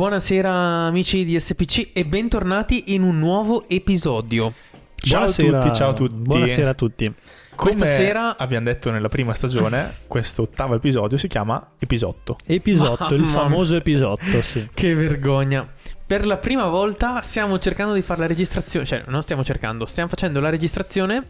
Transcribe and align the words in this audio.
Buonasera 0.00 0.50
amici 0.86 1.26
di 1.26 1.38
SPC 1.38 1.90
e 1.92 2.06
bentornati 2.06 2.94
in 2.94 3.02
un 3.02 3.18
nuovo 3.18 3.68
episodio. 3.68 4.54
Ciao 4.94 5.18
Buonasera, 5.18 5.58
a 5.58 5.62
tutti, 5.62 5.76
ciao 5.76 5.90
a 5.90 5.92
tutti. 5.92 6.14
Buonasera 6.14 6.70
a 6.70 6.74
tutti. 6.74 7.04
Come 7.04 7.16
Questa 7.54 7.84
sera- 7.84 8.38
abbiamo 8.38 8.64
detto 8.64 8.90
nella 8.90 9.10
prima 9.10 9.34
stagione, 9.34 9.96
questo 10.08 10.40
ottavo 10.40 10.74
episodio 10.74 11.18
si 11.18 11.28
chiama 11.28 11.72
Episotto. 11.78 12.38
Episotto, 12.46 13.14
il 13.14 13.26
famoso 13.26 13.76
episotto, 13.76 14.40
sì. 14.40 14.66
Che 14.72 14.94
vergogna. 14.94 15.68
Per 16.10 16.26
la 16.26 16.38
prima 16.38 16.66
volta 16.66 17.22
stiamo 17.22 17.60
cercando 17.60 17.94
di 17.94 18.02
fare 18.02 18.18
la 18.18 18.26
registrazione, 18.26 18.84
cioè 18.84 19.04
non 19.06 19.22
stiamo 19.22 19.44
cercando, 19.44 19.86
stiamo 19.86 20.08
facendo 20.08 20.40
la 20.40 20.48
registrazione 20.48 21.22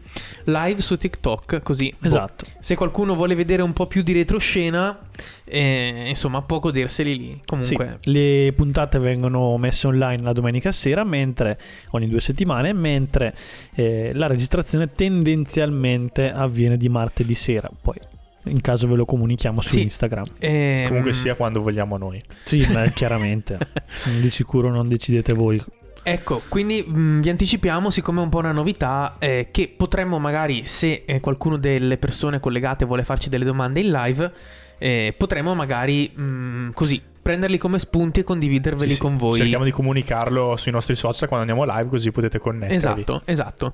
live 0.45 0.81
su 0.81 0.97
TikTok, 0.97 1.61
così 1.61 1.93
boh, 1.95 2.07
Esatto. 2.07 2.45
se 2.59 2.73
qualcuno 2.75 3.13
vuole 3.13 3.35
vedere 3.35 3.61
un 3.61 3.73
po' 3.73 3.85
più 3.85 4.01
di 4.01 4.11
retroscena, 4.11 4.97
eh, 5.43 6.05
insomma 6.07 6.41
può 6.41 6.57
goderseli 6.57 7.15
lì. 7.15 7.31
Sì, 7.33 7.41
Comunque, 7.45 7.97
le 8.05 8.53
puntate 8.55 8.97
vengono 8.97 9.55
messe 9.57 9.85
online 9.85 10.23
la 10.23 10.33
domenica 10.33 10.71
sera, 10.71 11.03
mentre 11.03 11.59
ogni 11.91 12.07
due 12.07 12.19
settimane, 12.19 12.73
mentre 12.73 13.35
eh, 13.75 14.13
la 14.15 14.25
registrazione 14.25 14.91
tendenzialmente 14.91 16.31
avviene 16.31 16.75
di 16.75 16.89
martedì 16.89 17.35
sera. 17.35 17.69
Poi, 17.79 17.99
in 18.45 18.61
caso 18.61 18.87
ve 18.87 18.95
lo 18.95 19.05
comunichiamo 19.05 19.61
su 19.61 19.69
Sì. 19.69 19.81
Instagram. 19.83 20.25
ehm, 20.39 20.87
Comunque 20.87 21.13
sia 21.13 21.35
quando 21.35 21.61
vogliamo 21.61 21.97
noi. 21.97 22.21
Sì, 22.43 22.65
beh, 22.65 22.91
chiaramente. 22.93 23.57
Di 24.19 24.29
sicuro 24.29 24.69
non 24.69 24.87
decidete 24.87 25.33
voi. 25.33 25.63
Ecco, 26.03 26.41
quindi 26.49 26.81
mh, 26.81 27.21
vi 27.21 27.29
anticipiamo, 27.29 27.91
siccome 27.91 28.21
è 28.21 28.23
un 28.23 28.29
po' 28.29 28.39
una 28.39 28.51
novità, 28.51 29.17
eh, 29.19 29.49
che 29.51 29.71
potremmo 29.75 30.17
magari, 30.17 30.65
se 30.65 31.03
eh, 31.05 31.19
qualcuno 31.19 31.57
delle 31.57 31.97
persone 31.97 32.39
collegate 32.39 32.85
vuole 32.85 33.03
farci 33.03 33.29
delle 33.29 33.45
domande 33.45 33.81
in 33.81 33.91
live, 33.91 34.31
eh, 34.79 35.13
potremmo 35.15 35.53
magari 35.53 36.09
mh, 36.09 36.71
così 36.73 36.99
prenderli 37.21 37.59
come 37.59 37.77
spunti 37.77 38.21
e 38.21 38.23
condividerveli 38.23 38.89
Sì, 38.89 38.95
sì. 38.95 38.99
con 39.01 39.15
voi. 39.15 39.37
Cerchiamo 39.37 39.63
di 39.63 39.69
comunicarlo 39.69 40.55
sui 40.55 40.71
nostri 40.71 40.95
social 40.95 41.27
quando 41.29 41.47
andiamo 41.51 41.71
live 41.71 41.87
così 41.89 42.09
potete 42.09 42.39
connettervi. 42.39 42.75
Esatto, 42.75 43.21
esatto. 43.25 43.73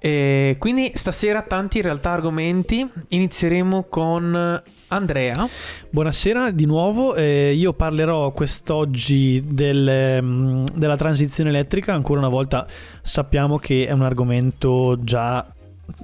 E 0.00 0.54
quindi 0.60 0.92
stasera 0.94 1.42
tanti 1.42 1.78
in 1.78 1.82
realtà 1.84 2.10
argomenti. 2.12 2.88
Inizieremo 3.08 3.84
con 3.84 4.62
Andrea. 4.88 5.48
Buonasera 5.90 6.50
di 6.50 6.64
nuovo, 6.66 7.14
eh, 7.14 7.52
io 7.52 7.72
parlerò 7.72 8.30
quest'oggi 8.32 9.42
del, 9.46 10.18
mm, 10.22 10.64
della 10.74 10.96
transizione 10.96 11.50
elettrica, 11.50 11.92
ancora 11.94 12.20
una 12.20 12.28
volta 12.28 12.66
sappiamo 13.02 13.58
che 13.58 13.86
è 13.86 13.92
un 13.92 14.02
argomento 14.02 14.96
già 15.02 15.44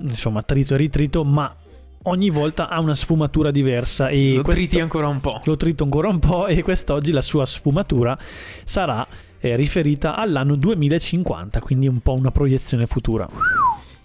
insomma 0.00 0.42
trito 0.42 0.75
e 0.75 0.77
ritrito, 0.77 1.25
ma 1.25 1.55
ogni 2.06 2.28
volta 2.31 2.69
ha 2.69 2.81
una 2.81 2.95
sfumatura 2.95 3.50
diversa 3.50 4.09
e 4.09 4.34
Lo 4.34 4.42
questo- 4.42 4.61
triti 4.62 4.81
ancora 4.81 5.09
un 5.09 5.20
po'. 5.20 5.41
lo 5.45 5.56
trito 5.56 5.84
ancora 5.84 6.09
un 6.09 6.19
po' 6.19 6.47
e 6.47 6.62
quest'oggi 6.62 7.11
la 7.12 7.22
sua 7.22 7.47
sfumatura 7.47 8.19
sarà 8.65 9.06
eh, 9.41 9.56
riferita 9.56 10.15
all'anno 10.17 10.56
2050, 10.56 11.61
quindi 11.61 11.87
un 11.87 12.00
po' 12.00 12.12
una 12.15 12.31
proiezione 12.31 12.87
futura. 12.87 13.27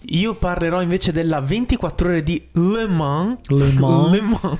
Io 0.06 0.34
parlerò 0.34 0.80
invece 0.82 1.12
della 1.12 1.40
24 1.40 2.08
ore 2.08 2.22
di 2.22 2.48
Le 2.52 2.86
Mans. 2.86 3.38
Le 3.48 3.72
Mans. 3.78 4.10
Le 4.10 4.20
Mans. 4.20 4.58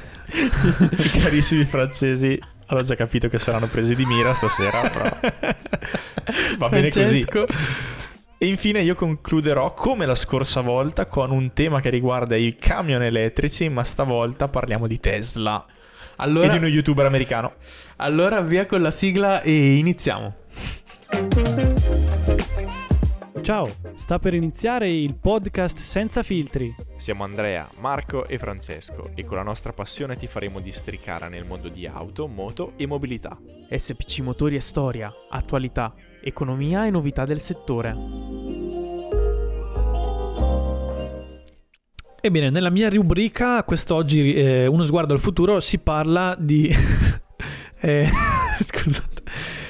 I 1.14 1.18
carissimi 1.20 1.64
francesi 1.64 2.38
hanno 2.66 2.82
già 2.82 2.94
capito 2.94 3.28
che 3.28 3.38
saranno 3.38 3.66
presi 3.66 3.96
di 3.96 4.04
mira 4.06 4.32
stasera, 4.32 4.82
però 4.82 5.18
va 6.58 6.68
bene 6.68 6.90
così. 6.90 7.22
Francesco. 7.22 7.46
E 8.38 8.46
infine 8.46 8.80
io 8.80 8.94
concluderò 8.94 9.74
come 9.74 10.06
la 10.06 10.14
scorsa 10.14 10.60
volta 10.60 11.06
con 11.06 11.30
un 11.30 11.52
tema 11.52 11.80
che 11.80 11.90
riguarda 11.90 12.36
i 12.36 12.54
camion 12.54 13.02
elettrici, 13.02 13.68
ma 13.68 13.82
stavolta 13.84 14.48
parliamo 14.48 14.86
di 14.86 15.00
Tesla 15.00 15.62
e 15.66 15.72
Allora, 16.16 16.48
di 16.48 16.56
uno 16.58 16.66
youtuber 16.66 17.04
americano. 17.06 17.54
allora 17.96 18.40
via 18.40 18.66
con 18.66 18.80
la 18.82 18.90
sigla 18.90 19.42
e 19.42 19.76
iniziamo. 19.76 20.34
Ciao, 23.50 23.68
sta 23.94 24.20
per 24.20 24.32
iniziare 24.34 24.92
il 24.92 25.16
podcast 25.16 25.76
senza 25.78 26.22
filtri. 26.22 26.72
Siamo 26.96 27.24
Andrea, 27.24 27.68
Marco 27.80 28.24
e 28.24 28.38
Francesco 28.38 29.10
e 29.16 29.24
con 29.24 29.38
la 29.38 29.42
nostra 29.42 29.72
passione 29.72 30.16
ti 30.16 30.28
faremo 30.28 30.60
districare 30.60 31.28
nel 31.28 31.44
mondo 31.44 31.66
di 31.66 31.84
auto, 31.84 32.28
moto 32.28 32.74
e 32.76 32.86
mobilità. 32.86 33.36
SPC 33.68 34.20
Motori 34.20 34.54
e 34.54 34.60
Storia, 34.60 35.12
attualità, 35.28 35.92
economia 36.22 36.86
e 36.86 36.90
novità 36.90 37.24
del 37.24 37.40
settore. 37.40 37.92
Ebbene, 42.20 42.50
nella 42.50 42.70
mia 42.70 42.88
rubrica 42.88 43.64
quest'oggi 43.64 44.32
eh, 44.32 44.66
Uno 44.68 44.84
sguardo 44.84 45.12
al 45.12 45.18
futuro 45.18 45.58
si 45.58 45.78
parla 45.78 46.36
di... 46.38 46.70
eh, 47.80 48.08
scusate, 48.64 49.22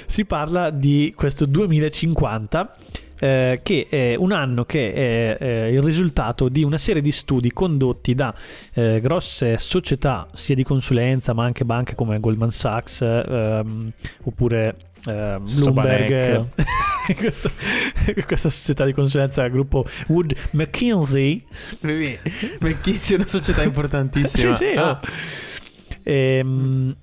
si 0.04 0.26
parla 0.26 0.68
di 0.68 1.14
questo 1.16 1.46
2050 1.46 2.76
eh, 3.20 3.60
che 3.62 3.86
è 3.88 4.14
un 4.14 4.32
anno 4.32 4.64
che 4.64 4.92
è 4.92 5.36
eh, 5.40 5.72
il 5.72 5.82
risultato 5.82 6.48
di 6.48 6.64
una 6.64 6.78
serie 6.78 7.02
di 7.02 7.12
studi 7.12 7.52
condotti 7.52 8.14
da 8.14 8.34
eh, 8.74 9.00
grosse 9.00 9.58
società 9.58 10.28
sia 10.32 10.54
di 10.54 10.64
consulenza 10.64 11.32
ma 11.32 11.44
anche 11.44 11.64
banche 11.64 11.94
come 11.94 12.18
Goldman 12.18 12.50
Sachs 12.50 13.02
ehm, 13.02 13.92
oppure 14.24 14.76
Stesso 15.00 15.72
Bloomberg 15.72 16.46
questa, 17.16 17.50
questa 18.26 18.50
società 18.50 18.84
di 18.84 18.92
consulenza 18.92 19.46
gruppo 19.48 19.86
Wood 20.08 20.34
McKinsey 20.50 21.44
McKinsey 22.60 23.16
è 23.16 23.18
una 23.18 23.28
società 23.28 23.62
importantissima. 23.62 24.54
sì, 24.56 24.64
sì, 24.64 24.74
Ah. 24.76 25.00
Ehm, 26.02 26.96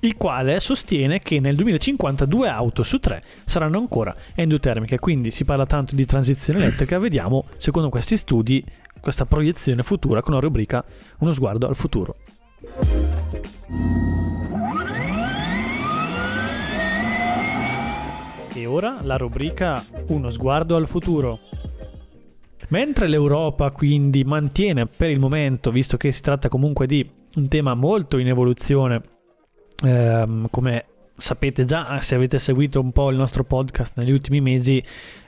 il 0.00 0.14
quale 0.14 0.60
sostiene 0.60 1.20
che 1.20 1.40
nel 1.40 1.56
2050 1.56 2.24
due 2.24 2.48
auto 2.48 2.82
su 2.82 2.98
tre 2.98 3.22
saranno 3.44 3.78
ancora 3.78 4.14
endotermiche, 4.34 4.98
quindi 4.98 5.30
si 5.30 5.44
parla 5.44 5.66
tanto 5.66 5.94
di 5.94 6.04
transizione 6.04 6.60
elettrica, 6.60 6.98
vediamo 7.00 7.46
secondo 7.56 7.88
questi 7.88 8.16
studi 8.16 8.64
questa 9.00 9.26
proiezione 9.26 9.82
futura 9.82 10.22
con 10.22 10.34
la 10.34 10.40
rubrica 10.40 10.84
Uno 11.18 11.32
sguardo 11.32 11.66
al 11.66 11.76
futuro. 11.76 12.16
E 18.52 18.66
ora 18.66 18.98
la 19.02 19.16
rubrica 19.16 19.84
Uno 20.08 20.30
sguardo 20.30 20.76
al 20.76 20.88
futuro. 20.88 21.38
Mentre 22.70 23.08
l'Europa 23.08 23.70
quindi 23.70 24.24
mantiene 24.24 24.86
per 24.86 25.10
il 25.10 25.18
momento, 25.18 25.70
visto 25.70 25.96
che 25.96 26.12
si 26.12 26.20
tratta 26.20 26.48
comunque 26.48 26.86
di 26.86 27.08
un 27.36 27.48
tema 27.48 27.74
molto 27.74 28.18
in 28.18 28.28
evoluzione, 28.28 29.00
ehm, 29.84 30.48
come 30.50 30.84
sapete 31.20 31.64
già 31.64 32.00
se 32.00 32.14
avete 32.14 32.38
seguito 32.38 32.80
un 32.80 32.92
po' 32.92 33.10
il 33.10 33.16
nostro 33.16 33.42
podcast 33.42 33.98
negli 33.98 34.12
ultimi 34.12 34.40
mesi, 34.40 34.80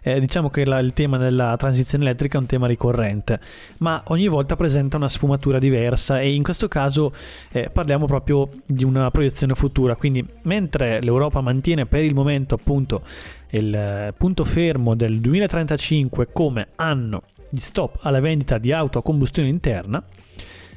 eh, 0.02 0.20
diciamo 0.20 0.48
che 0.48 0.64
la- 0.64 0.78
il 0.78 0.92
tema 0.92 1.18
della 1.18 1.56
transizione 1.56 2.04
elettrica 2.04 2.38
è 2.38 2.40
un 2.40 2.46
tema 2.46 2.68
ricorrente, 2.68 3.40
ma 3.78 4.00
ogni 4.06 4.28
volta 4.28 4.54
presenta 4.54 4.96
una 4.96 5.08
sfumatura 5.08 5.58
diversa 5.58 6.20
e 6.20 6.32
in 6.32 6.44
questo 6.44 6.68
caso 6.68 7.12
eh, 7.50 7.70
parliamo 7.70 8.06
proprio 8.06 8.48
di 8.64 8.84
una 8.84 9.10
proiezione 9.10 9.54
futura. 9.54 9.96
Quindi 9.96 10.24
mentre 10.42 11.02
l'Europa 11.02 11.40
mantiene 11.40 11.86
per 11.86 12.04
il 12.04 12.14
momento 12.14 12.54
appunto 12.54 13.02
il 13.50 13.74
eh, 13.74 14.14
punto 14.16 14.44
fermo 14.44 14.94
del 14.94 15.18
2035 15.18 16.28
come 16.32 16.68
anno 16.76 17.22
di 17.50 17.60
stop 17.60 17.98
alla 18.02 18.20
vendita 18.20 18.58
di 18.58 18.70
auto 18.70 19.00
a 19.00 19.02
combustione 19.02 19.48
interna, 19.48 20.00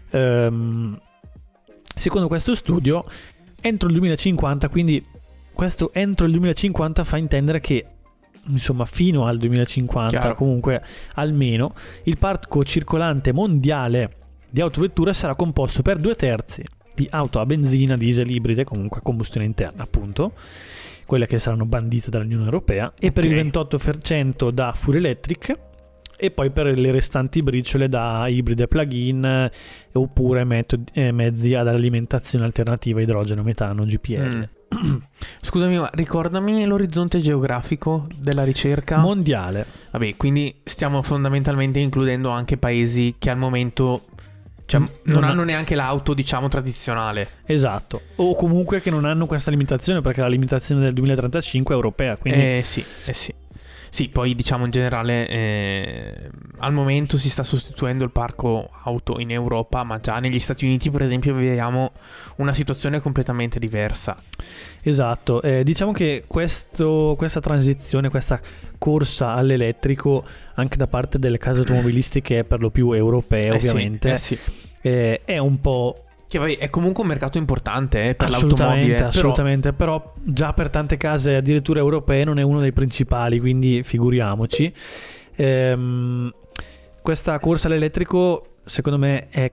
ehm, 0.09 1.00
secondo 1.95 2.28
questo 2.28 2.55
studio, 2.55 3.05
entro 3.63 3.88
il 3.88 3.96
2050, 3.96 4.69
quindi 4.69 5.03
questo 5.53 5.91
entro 5.94 6.25
il 6.25 6.31
2050 6.34 7.03
fa 7.03 7.18
intendere 7.18 7.59
che 7.62 7.85
insomma 8.47 8.85
fino 8.85 9.25
al 9.25 9.38
2050 9.38 10.18
Chiaro. 10.18 10.35
comunque 10.35 10.84
almeno 11.13 11.73
il 12.03 12.18
parco 12.18 12.66
circolante 12.66 13.31
mondiale 13.31 14.16
di 14.50 14.59
autovetture 14.59 15.13
sarà 15.13 15.34
composto 15.35 15.81
per 15.81 15.97
due 15.97 16.16
terzi 16.16 16.62
di 16.94 17.07
auto 17.09 17.40
a 17.40 17.46
benzina, 17.46 17.96
diesel, 17.96 18.29
ibride, 18.29 18.66
comunque 18.66 19.00
a 19.00 19.02
combustione 19.02 19.46
interna 19.46 19.84
appunto 19.84 20.34
quelle 21.06 21.25
che 21.25 21.40
saranno 21.40 21.66
bandite 21.66 22.09
dall'Unione 22.09 22.43
Europea 22.46 22.93
e 22.99 23.11
per 23.11 23.26
il 23.26 23.38
Ok. 23.38 23.76
28% 23.76 24.49
da 24.49 24.73
full 24.73 24.96
electric 24.96 25.58
e 26.18 26.32
poi 26.32 26.52
per 26.52 26.78
le 26.78 26.92
restanti 26.92 27.42
briciole 27.42 27.90
da 27.90 28.28
ibride 28.28 28.68
plug-in 28.68 29.26
eh, 29.26 29.52
oppure 29.94 30.44
metodi- 30.44 30.92
eh, 30.94 31.12
mezzi 31.12 31.54
ad 31.56 31.68
alimentazione 31.68 32.46
alternativa 32.46 33.02
idrogeno, 33.02 33.44
metano, 33.44 33.84
GPL. 33.86 34.38
mm. 34.38 34.44
Scusami, 35.42 35.78
ma 35.78 35.90
ricordami 35.94 36.66
l'orizzonte 36.66 37.20
geografico 37.20 38.08
della 38.18 38.44
ricerca. 38.44 38.98
Mondiale. 38.98 39.66
Vabbè, 39.92 40.16
quindi 40.18 40.56
stiamo 40.64 41.02
fondamentalmente 41.02 41.80
includendo 41.80 42.30
anche 42.30 42.58
paesi 42.58 43.16
che 43.20 43.30
al 43.30 43.38
momento 43.38 44.06
cioè, 44.66 44.80
non, 44.80 44.90
non 45.04 45.24
ha- 45.24 45.30
hanno 45.30 45.44
neanche 45.44 45.76
l'auto, 45.76 46.14
diciamo, 46.14 46.48
tradizionale. 46.48 47.28
Esatto. 47.46 48.02
O 48.16 48.36
comunque 48.36 48.82
che 48.82 48.90
non 48.90 49.06
hanno 49.06 49.26
questa 49.26 49.52
limitazione 49.52 50.02
perché 50.02 50.22
la 50.22 50.28
limitazione 50.28 50.82
del 50.82 50.94
2035 50.94 51.74
è 51.74 51.78
europea, 51.78 52.16
quindi 52.18 52.40
Eh 52.40 52.62
sì, 52.64 52.84
eh 53.06 53.14
sì. 53.14 53.34
Sì, 53.93 54.09
poi 54.09 54.34
diciamo 54.34 54.66
in 54.66 54.72
generale 54.72 55.28
eh, 55.28 56.29
al 56.57 56.73
momento 56.73 57.16
si 57.19 57.29
sta 57.29 57.43
sostituendo 57.43 58.03
il 58.03 58.09
parco 58.09 58.72
auto 58.85 59.19
in 59.19 59.29
Europa, 59.29 59.84
ma 59.84 59.99
già 59.99 60.17
negli 60.17 60.40
Stati 60.40 60.66
Uniti 60.66 60.90
per 60.90 61.03
esempio 61.03 61.35
vediamo 61.35 61.91
una 62.37 62.55
situazione 62.55 62.99
completamente 62.99 63.59
diversa. 63.59 64.17
Esatto, 64.81 65.43
eh, 65.43 65.63
diciamo 65.63 65.91
che 65.91 66.23
questo, 66.25 67.13
questa 67.16 67.40
transizione, 67.40 68.09
questa 68.09 68.41
corsa 68.79 69.34
all'elettrico 69.34 70.25
anche 70.55 70.75
da 70.75 70.87
parte 70.87 71.19
delle 71.19 71.37
case 71.37 71.59
automobilistiche 71.59 72.43
per 72.45 72.61
lo 72.61 72.72
più 72.72 72.93
europee 72.93 73.53
Eh 73.53 73.59
sì, 73.59 73.67
ovviamente 73.67 74.11
eh 74.13 74.17
sì. 74.17 74.40
eh, 74.81 75.22
è 75.23 75.37
un 75.37 75.61
po' 75.61 76.05
Che 76.34 76.40
poi 76.40 76.56
è 76.56 76.68
comunque 76.72 77.03
un 77.03 77.09
mercato 77.09 77.38
importante 77.38 78.09
eh, 78.09 78.16
per 78.16 78.30
assolutamente, 78.30 78.64
l'automobile. 78.64 78.96
però- 78.96 79.08
assolutamente, 79.08 79.72
però 79.72 80.14
già 80.24 80.52
per 80.53 80.72
tante 80.72 80.97
case 80.97 81.35
addirittura 81.35 81.78
europee 81.80 82.24
non 82.24 82.40
è 82.40 82.41
uno 82.41 82.59
dei 82.59 82.72
principali, 82.72 83.40
quindi 83.40 83.84
figuriamoci. 83.84 84.74
Ehm, 85.35 86.34
questa 87.03 87.38
corsa 87.38 87.68
all'elettrico 87.68 88.56
secondo 88.66 88.97
me 88.97 89.28
è 89.30 89.52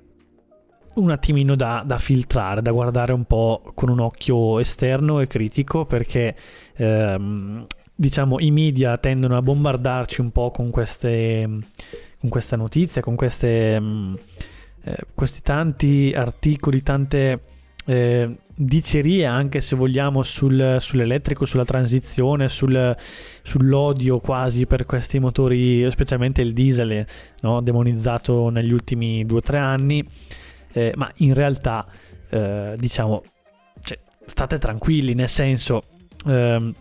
un 0.95 1.11
attimino 1.11 1.55
da, 1.55 1.83
da 1.85 1.99
filtrare, 1.99 2.63
da 2.63 2.73
guardare 2.73 3.13
un 3.13 3.25
po' 3.25 3.61
con 3.75 3.91
un 3.91 4.01
occhio 4.01 4.59
esterno 4.59 5.21
e 5.21 5.27
critico 5.27 5.85
perché 5.85 6.35
ehm, 6.77 7.67
diciamo 7.95 8.41
i 8.41 8.51
media 8.51 8.97
tendono 8.97 9.37
a 9.37 9.43
bombardarci 9.43 10.23
un 10.23 10.31
po' 10.31 10.51
con 10.51 10.71
queste, 10.71 11.47
con 12.19 12.31
queste 12.31 12.57
notizie, 12.57 13.03
con 13.03 13.17
queste, 13.17 13.79
mm, 13.79 14.15
eh, 14.91 14.97
questi 15.15 15.41
tanti 15.43 16.13
articoli, 16.15 16.83
tante 16.83 17.41
eh, 17.87 18.37
dicerie 18.55 19.25
anche 19.25 19.61
se 19.61 19.75
vogliamo 19.77 20.23
sul- 20.23 20.77
sull'elettrico, 20.81 21.45
sulla 21.45 21.65
transizione, 21.65 22.49
sul- 22.49 22.97
sull'odio 23.43 24.19
quasi 24.19 24.67
per 24.67 24.85
questi 24.85 25.19
motori, 25.19 25.91
specialmente 25.91 26.43
il 26.43 26.53
diesel, 26.53 27.07
no? 27.43 27.61
demonizzato 27.63 28.51
negli 28.51 28.73
ultimi 28.73 29.25
due 29.25 29.39
o 29.39 29.43
tre 29.43 29.59
anni, 29.59 30.07
Eh, 30.73 30.93
ma 30.95 31.11
in 31.17 31.35
realtà 31.35 31.85
eh, 32.31 32.77
diciamo 32.79 33.25
cioè, 33.83 33.99
state 34.25 34.57
tranquilli, 34.59 35.15
nel 35.15 35.29
senso 35.29 35.83
ehm, 36.29 36.73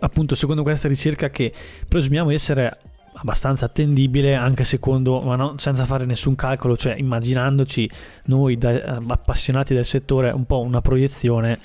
appunto 0.00 0.34
secondo 0.34 0.62
questa 0.62 0.88
ricerca 0.88 1.28
che 1.28 1.52
presumiamo 1.86 2.30
essere 2.30 2.78
abbastanza 3.20 3.66
attendibile 3.66 4.34
anche 4.34 4.64
secondo 4.64 5.20
ma 5.20 5.36
non, 5.36 5.58
senza 5.58 5.84
fare 5.84 6.04
nessun 6.04 6.34
calcolo 6.34 6.76
cioè 6.76 6.94
immaginandoci 6.96 7.90
noi 8.24 8.56
da, 8.56 8.70
eh, 8.70 8.98
appassionati 9.08 9.74
del 9.74 9.84
settore 9.86 10.30
un 10.30 10.44
po' 10.46 10.60
una 10.60 10.80
proiezione 10.80 11.58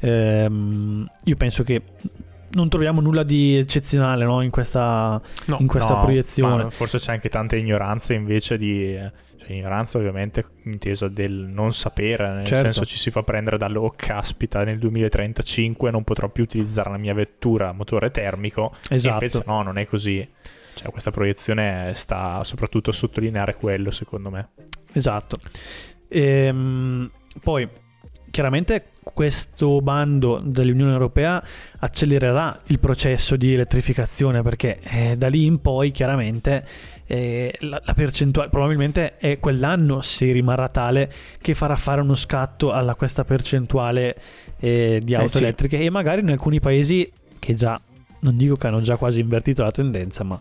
ehm, 0.00 1.06
io 1.24 1.36
penso 1.36 1.62
che 1.62 1.82
non 2.50 2.68
troviamo 2.70 3.00
nulla 3.00 3.24
di 3.24 3.56
eccezionale 3.56 4.24
no, 4.24 4.40
in 4.40 4.50
questa, 4.50 5.20
No, 5.46 5.56
in 5.60 5.66
questa 5.66 5.94
No, 5.94 6.00
proiezione 6.02 6.70
forse 6.70 6.98
c'è 6.98 7.12
anche 7.12 7.28
tanta 7.28 7.56
ignoranza 7.56 8.12
invece 8.14 8.56
di... 8.56 8.98
Cioè, 9.38 9.52
ignoranza 9.52 9.98
ovviamente 9.98 10.44
intesa 10.64 11.08
del 11.08 11.32
non 11.32 11.72
sapere, 11.72 12.28
nel 12.34 12.44
Certo. 12.44 12.64
senso 12.64 12.84
ci 12.84 12.98
si 12.98 13.10
fa 13.10 13.22
prendere 13.22 13.56
dallo 13.56 13.82
"Oh, 13.82 13.92
caspita 13.94 14.64
nel 14.64 14.78
2035 14.78 15.90
non 15.90 16.04
potrò 16.04 16.28
più 16.28 16.42
utilizzare 16.42 16.90
la 16.90 16.96
mia 16.96 17.14
vettura 17.14 17.68
a 17.68 17.72
motore 17.72 18.10
termico 18.10 18.74
esatto 18.90 19.12
invece 19.12 19.42
no, 19.46 19.62
non 19.62 19.78
è 19.78 19.86
così. 19.86 20.26
Cioè, 20.78 20.92
questa 20.92 21.10
proiezione 21.10 21.90
sta 21.94 22.44
soprattutto 22.44 22.90
a 22.90 22.92
sottolineare 22.92 23.56
quello, 23.56 23.90
secondo 23.90 24.30
me. 24.30 24.50
Esatto. 24.92 25.40
Ehm, 26.06 27.10
poi, 27.42 27.68
chiaramente, 28.30 28.90
questo 29.12 29.80
bando 29.80 30.40
dell'Unione 30.40 30.92
Europea 30.92 31.42
accelererà 31.80 32.60
il 32.66 32.78
processo 32.78 33.34
di 33.34 33.54
elettrificazione 33.54 34.42
perché 34.42 34.78
eh, 34.82 35.16
da 35.16 35.26
lì 35.26 35.46
in 35.46 35.60
poi, 35.60 35.90
chiaramente, 35.90 36.64
eh, 37.06 37.52
la, 37.62 37.82
la 37.84 37.94
percentuale 37.94 38.48
probabilmente 38.48 39.16
è 39.16 39.40
quell'anno, 39.40 40.00
se 40.00 40.30
rimarrà 40.30 40.68
tale, 40.68 41.12
che 41.42 41.54
farà 41.54 41.74
fare 41.74 42.02
uno 42.02 42.14
scatto 42.14 42.70
alla 42.70 42.94
questa 42.94 43.24
percentuale 43.24 44.14
eh, 44.60 45.00
di 45.02 45.12
Eh 45.12 45.16
auto 45.16 45.28
sì. 45.28 45.38
elettriche 45.38 45.80
e 45.80 45.90
magari 45.90 46.20
in 46.20 46.30
alcuni 46.30 46.60
paesi 46.60 47.10
che 47.40 47.54
già, 47.54 47.80
non 48.20 48.36
dico 48.36 48.56
che 48.56 48.66
hanno 48.66 48.80
già 48.80 48.96
quasi 48.96 49.20
invertito 49.20 49.62
la 49.62 49.70
tendenza, 49.70 50.24
ma 50.24 50.38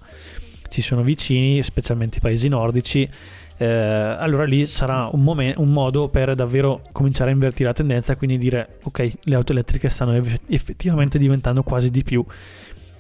ci 0.70 0.82
sono 0.82 1.02
vicini, 1.02 1.64
specialmente 1.64 2.18
i 2.18 2.22
paesi 2.22 2.48
nordici, 2.48 3.10
eh, 3.58 3.66
allora 3.66 4.44
lì 4.46 4.66
sarà 4.68 5.10
un, 5.12 5.24
momen- 5.24 5.56
un 5.58 5.72
modo 5.72 6.10
per 6.10 6.36
davvero 6.36 6.82
cominciare 6.92 7.32
a 7.32 7.34
invertire 7.34 7.70
la 7.70 7.74
tendenza 7.74 8.16
quindi 8.16 8.38
dire 8.38 8.78
ok 8.84 9.14
le 9.24 9.34
auto 9.34 9.52
elettriche 9.52 9.90
stanno 9.90 10.14
eff- 10.14 10.42
effettivamente 10.48 11.18
diventando 11.18 11.64
quasi 11.64 11.90
di 11.90 12.04
più 12.04 12.24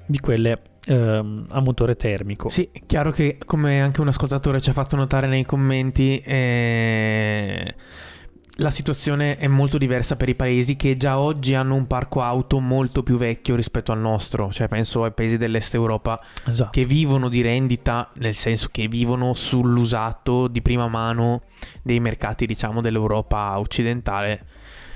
di 0.07 0.19
quelle 0.19 0.59
ehm, 0.87 1.47
a 1.49 1.59
motore 1.59 1.95
termico. 1.95 2.49
Sì, 2.49 2.69
chiaro 2.85 3.11
che 3.11 3.37
come 3.45 3.81
anche 3.81 4.01
un 4.01 4.07
ascoltatore 4.07 4.61
ci 4.61 4.69
ha 4.69 4.73
fatto 4.73 4.95
notare 4.95 5.27
nei 5.27 5.45
commenti, 5.45 6.17
eh, 6.19 7.75
la 8.59 8.71
situazione 8.71 9.37
è 9.37 9.47
molto 9.47 9.77
diversa 9.77 10.15
per 10.15 10.29
i 10.29 10.35
paesi 10.35 10.75
che 10.75 10.95
già 10.95 11.19
oggi 11.19 11.53
hanno 11.53 11.75
un 11.75 11.85
parco 11.85 12.21
auto 12.21 12.59
molto 12.59 13.03
più 13.03 13.17
vecchio 13.17 13.55
rispetto 13.55 13.91
al 13.91 13.99
nostro, 13.99 14.51
cioè 14.51 14.67
penso 14.67 15.03
ai 15.03 15.11
paesi 15.11 15.37
dell'est 15.37 15.73
Europa 15.75 16.19
esatto 16.45 16.71
che 16.71 16.85
vivono 16.85 17.29
di 17.29 17.41
rendita, 17.41 18.09
nel 18.15 18.33
senso 18.33 18.69
che 18.71 18.87
vivono 18.87 19.33
sull'usato 19.33 20.47
di 20.47 20.61
prima 20.61 20.87
mano 20.87 21.43
dei 21.81 21.99
mercati, 21.99 22.45
diciamo, 22.45 22.81
dell'Europa 22.81 23.59
occidentale. 23.59 24.45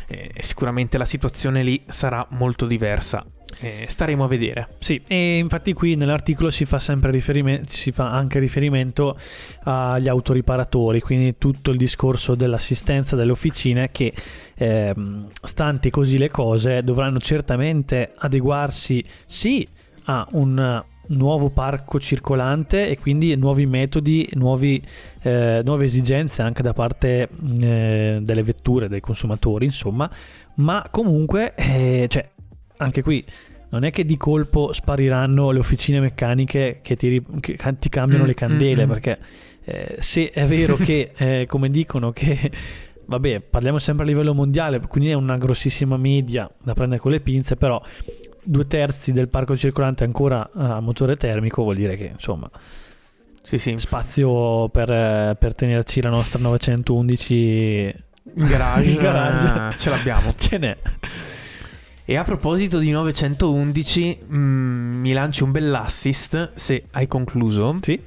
Eh, 0.08 0.32
sicuramente 0.40 0.98
la 0.98 1.06
situazione 1.06 1.64
lì 1.64 1.84
sarà 1.88 2.26
molto 2.32 2.66
diversa. 2.66 3.24
Eh, 3.60 3.86
staremo 3.88 4.24
a 4.24 4.28
vedere. 4.28 4.70
Sì, 4.80 5.02
e 5.08 5.38
infatti 5.38 5.74
qui 5.74 5.96
nell'articolo 5.96 6.50
si 6.50 6.66
fa 6.66 6.80
sempre 6.80 7.12
riferimento, 7.12 7.70
si 7.70 7.92
fa 7.92 8.10
anche 8.10 8.40
riferimento 8.40 9.18
agli 9.64 10.08
autoriparatori, 10.08 11.00
quindi 11.00 11.38
tutto 11.38 11.72
il 11.72 11.78
discorso 11.78 12.36
dell'assistenza 12.36 13.16
delle 13.16 13.32
officine 13.32 13.90
che 13.92 14.14
ehm, 14.56 15.28
stanti 15.42 15.90
così 15.90 16.18
le 16.18 16.30
cose 16.30 16.84
dovranno 16.84 17.20
certamente 17.20 18.14
adeguarsi 18.16 19.04
sì 19.26 19.68
a 20.06 20.28
un 20.32 20.84
nuovo 21.08 21.50
parco 21.50 22.00
circolante 22.00 22.88
e 22.88 22.98
quindi 23.00 23.36
nuovi 23.36 23.66
metodi, 23.66 24.28
nuovi, 24.34 24.82
eh, 25.22 25.62
nuove 25.64 25.86
esigenze 25.86 26.42
anche 26.42 26.62
da 26.62 26.74
parte 26.74 27.30
eh, 27.60 28.20
delle 28.22 28.44
vetture, 28.44 28.88
dei 28.88 29.02
consumatori, 29.02 29.66
insomma, 29.66 30.10
ma 30.56 30.88
comunque 30.90 31.54
eh, 31.56 32.06
cioè, 32.10 32.30
anche 32.82 33.02
qui 33.02 33.24
non 33.70 33.84
è 33.84 33.92
che 33.92 34.04
di 34.04 34.18
colpo 34.18 34.74
spariranno 34.74 35.52
le 35.52 35.60
officine 35.60 36.00
meccaniche 36.02 36.80
che 36.82 36.96
ti, 36.98 37.24
che 37.40 37.58
ti 37.80 37.90
cambiano 37.90 38.24
Mm, 38.24 38.28
le 38.28 38.34
candele, 38.34 38.86
mm, 38.86 38.88
mm. 38.88 38.92
perché 38.92 39.20
eh, 39.64 39.96
se 40.00 40.30
è 40.32 40.46
vero 40.46 40.76
che, 40.76 41.12
eh, 41.16 41.46
come 41.48 41.70
dicono, 41.70 42.12
che 42.12 42.52
vabbè, 43.06 43.40
parliamo 43.42 43.80
sempre 43.80 44.04
a 44.04 44.08
livello 44.08 44.34
mondiale, 44.34 44.80
quindi 44.82 45.12
è 45.12 45.14
una 45.14 45.38
grossissima 45.38 45.96
media 45.96 46.50
da 46.62 46.74
prendere 46.74 47.00
con 47.00 47.12
le 47.12 47.22
pinze, 47.22 47.56
però 47.56 47.82
due 48.44 48.68
terzi 48.68 49.14
del 49.14 49.30
parco 49.30 49.56
circolante 49.56 50.04
ancora 50.04 50.50
a 50.54 50.80
motore 50.82 51.16
termico 51.16 51.62
vuol 51.62 51.76
dire 51.76 51.96
che 51.96 52.10
insomma 52.12 52.50
Sì, 53.44 53.58
sì. 53.58 53.76
spazio 53.78 54.68
per, 54.70 54.92
eh, 54.92 55.36
per 55.40 55.54
tenerci 55.56 56.02
la 56.02 56.10
nostra 56.10 56.40
911 56.40 57.94
In 58.36 58.46
garage, 58.46 58.90
In 58.90 58.98
garage. 58.98 59.76
eh, 59.76 59.80
ce 59.80 59.90
l'abbiamo. 59.90 60.34
ce 60.38 60.58
n'è. 60.58 60.78
E 62.12 62.18
a 62.18 62.24
proposito 62.24 62.78
di 62.78 62.92
911, 62.92 64.20
mm, 64.34 65.00
mi 65.00 65.14
lanci 65.14 65.44
un 65.44 65.52
bell'assist 65.52 66.52
se 66.56 66.88
hai 66.92 67.08
concluso. 67.08 67.78
Sì. 67.82 67.98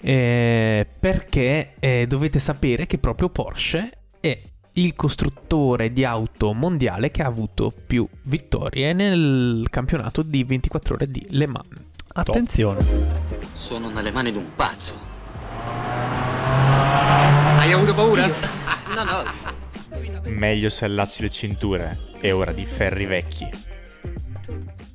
Eh, 0.00 0.86
perché 0.98 1.74
eh, 1.78 2.06
dovete 2.08 2.38
sapere 2.38 2.86
che 2.86 2.96
proprio 2.96 3.28
Porsche 3.28 3.90
è 4.20 4.40
il 4.72 4.94
costruttore 4.94 5.92
di 5.92 6.02
auto 6.02 6.54
mondiale 6.54 7.10
che 7.10 7.22
ha 7.22 7.26
avuto 7.26 7.74
più 7.86 8.08
vittorie 8.22 8.94
nel 8.94 9.66
campionato 9.68 10.22
di 10.22 10.42
24 10.42 10.94
ore 10.94 11.10
di 11.10 11.22
Le 11.28 11.46
Mans. 11.46 11.68
Attenzione. 12.14 12.82
Sono 13.52 13.90
nelle 13.90 14.12
mani 14.12 14.32
di 14.32 14.38
un 14.38 14.48
pazzo. 14.56 14.94
Hai 17.58 17.70
avuto 17.70 17.92
paura? 17.92 18.64
No, 18.94 19.04
no. 19.04 19.45
Meglio 20.26 20.68
se 20.68 20.84
allacci 20.84 21.22
le 21.22 21.30
cinture. 21.30 21.98
È 22.20 22.32
ora 22.32 22.52
di 22.52 22.64
ferri 22.64 23.06
vecchi. 23.06 23.48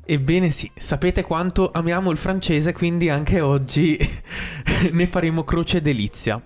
Ebbene 0.04 0.52
sì, 0.52 0.70
sapete 0.78 1.24
quanto 1.24 1.72
amiamo 1.72 2.12
il 2.12 2.18
francese, 2.18 2.74
quindi 2.74 3.10
anche 3.10 3.40
oggi 3.40 3.98
ne 4.92 5.08
faremo 5.08 5.44
croce 5.44 5.82
delizia. 5.82 6.42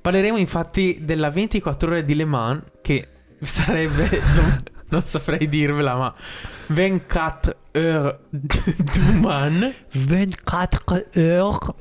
Parleremo 0.00 0.36
infatti 0.36 0.98
della 1.02 1.30
24 1.30 1.90
ore 1.90 2.04
di 2.04 2.14
Le 2.14 2.24
Mans, 2.24 2.62
che 2.82 3.06
sarebbe, 3.42 4.08
non, 4.34 4.62
non 4.88 5.04
saprei 5.04 5.48
dirvela, 5.48 5.94
ma 5.94 6.14
24 6.68 7.56
heures 7.72 8.18
du 8.30 9.18
Mans. 9.20 9.72
24 9.92 11.06
heures. 11.12 11.74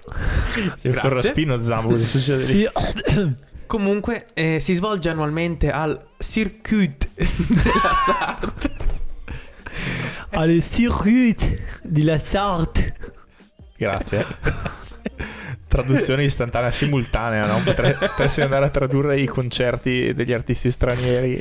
Se 0.78 0.90
Grazie. 0.90 1.00
torna 1.00 1.22
spino 1.22 1.60
zambo 1.60 1.90
cosa 1.90 2.06
succede 2.06 2.46
lì? 2.46 2.68
Comunque 3.68 4.28
eh, 4.34 4.60
si 4.60 4.74
svolge 4.76 5.10
annualmente 5.10 5.72
al 5.72 6.02
Circuit 6.20 7.10
della 7.16 7.94
Sarthe. 8.06 8.74
Alle 10.32 10.62
circuit 10.62 11.82
di 11.84 12.04
la 12.04 12.20
Sarthe. 12.20 12.96
Grazie. 13.78 14.26
Traduzione 15.68 16.24
istantanea 16.24 16.72
simultanea, 16.72 17.48
no? 17.48 17.62
Potre- 17.62 17.96
Potresti 17.96 18.42
andare 18.42 18.66
a 18.66 18.70
tradurre 18.70 19.20
i 19.20 19.26
concerti 19.26 20.14
degli 20.14 20.32
artisti 20.32 20.72
stranieri. 20.72 21.40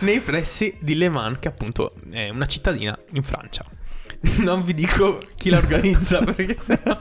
Nei 0.00 0.20
pressi 0.20 0.76
di 0.80 0.94
Le 0.94 1.08
Mans, 1.08 1.38
che 1.38 1.48
appunto 1.48 1.94
è 2.10 2.30
una 2.30 2.46
cittadina 2.46 2.98
in 3.12 3.22
Francia. 3.22 3.64
Non 4.42 4.62
vi 4.62 4.74
dico 4.74 5.20
chi 5.36 5.50
la 5.50 5.58
organizza 5.58 6.22
perché 6.24 6.56
sennò... 6.58 7.00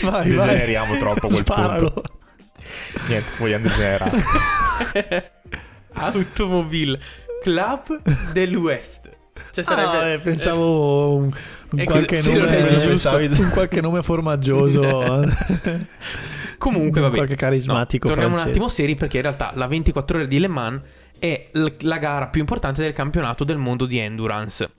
Vai, 0.02 0.30
Degeneriamo 0.30 0.96
troppo 0.98 1.26
a 1.26 1.28
quel 1.28 1.40
Sparalo. 1.40 1.90
punto. 1.90 2.18
Niente, 3.08 3.28
vogliamo 3.38 3.68
degenerare. 3.68 5.32
Automobile 5.92 7.00
Club 7.42 8.02
dell'Ouest. 8.32 9.10
Cioè 9.50 9.64
sarebbe... 9.64 9.96
Ah, 9.96 10.06
eh, 10.06 10.18
pensavo 10.18 11.16
un, 11.16 11.24
un 11.70 11.78
Ecco, 11.78 11.90
qualche 11.90 12.16
sì, 12.16 12.34
lo 12.34 12.44
nome, 12.44 12.78
giusto. 12.80 13.16
un 13.16 13.50
qualche 13.52 13.80
nome 13.80 14.02
formaggioso. 14.02 15.26
Comunque, 16.58 17.00
vabbè. 17.00 17.16
Qualche 17.16 17.36
carismatico 17.36 18.06
No, 18.06 18.14
torniamo 18.14 18.40
un 18.40 18.46
attimo 18.46 18.68
seri 18.68 18.94
perché 18.94 19.16
in 19.16 19.22
realtà 19.22 19.52
la 19.54 19.66
24 19.66 20.18
ore 20.18 20.26
di 20.28 20.38
Le 20.38 20.48
Mans 20.48 20.80
è 21.18 21.50
la 21.52 21.98
gara 21.98 22.28
più 22.28 22.40
importante 22.40 22.82
del 22.82 22.92
campionato 22.92 23.44
del 23.44 23.56
mondo 23.56 23.86
di 23.86 23.98
endurance. 23.98 24.70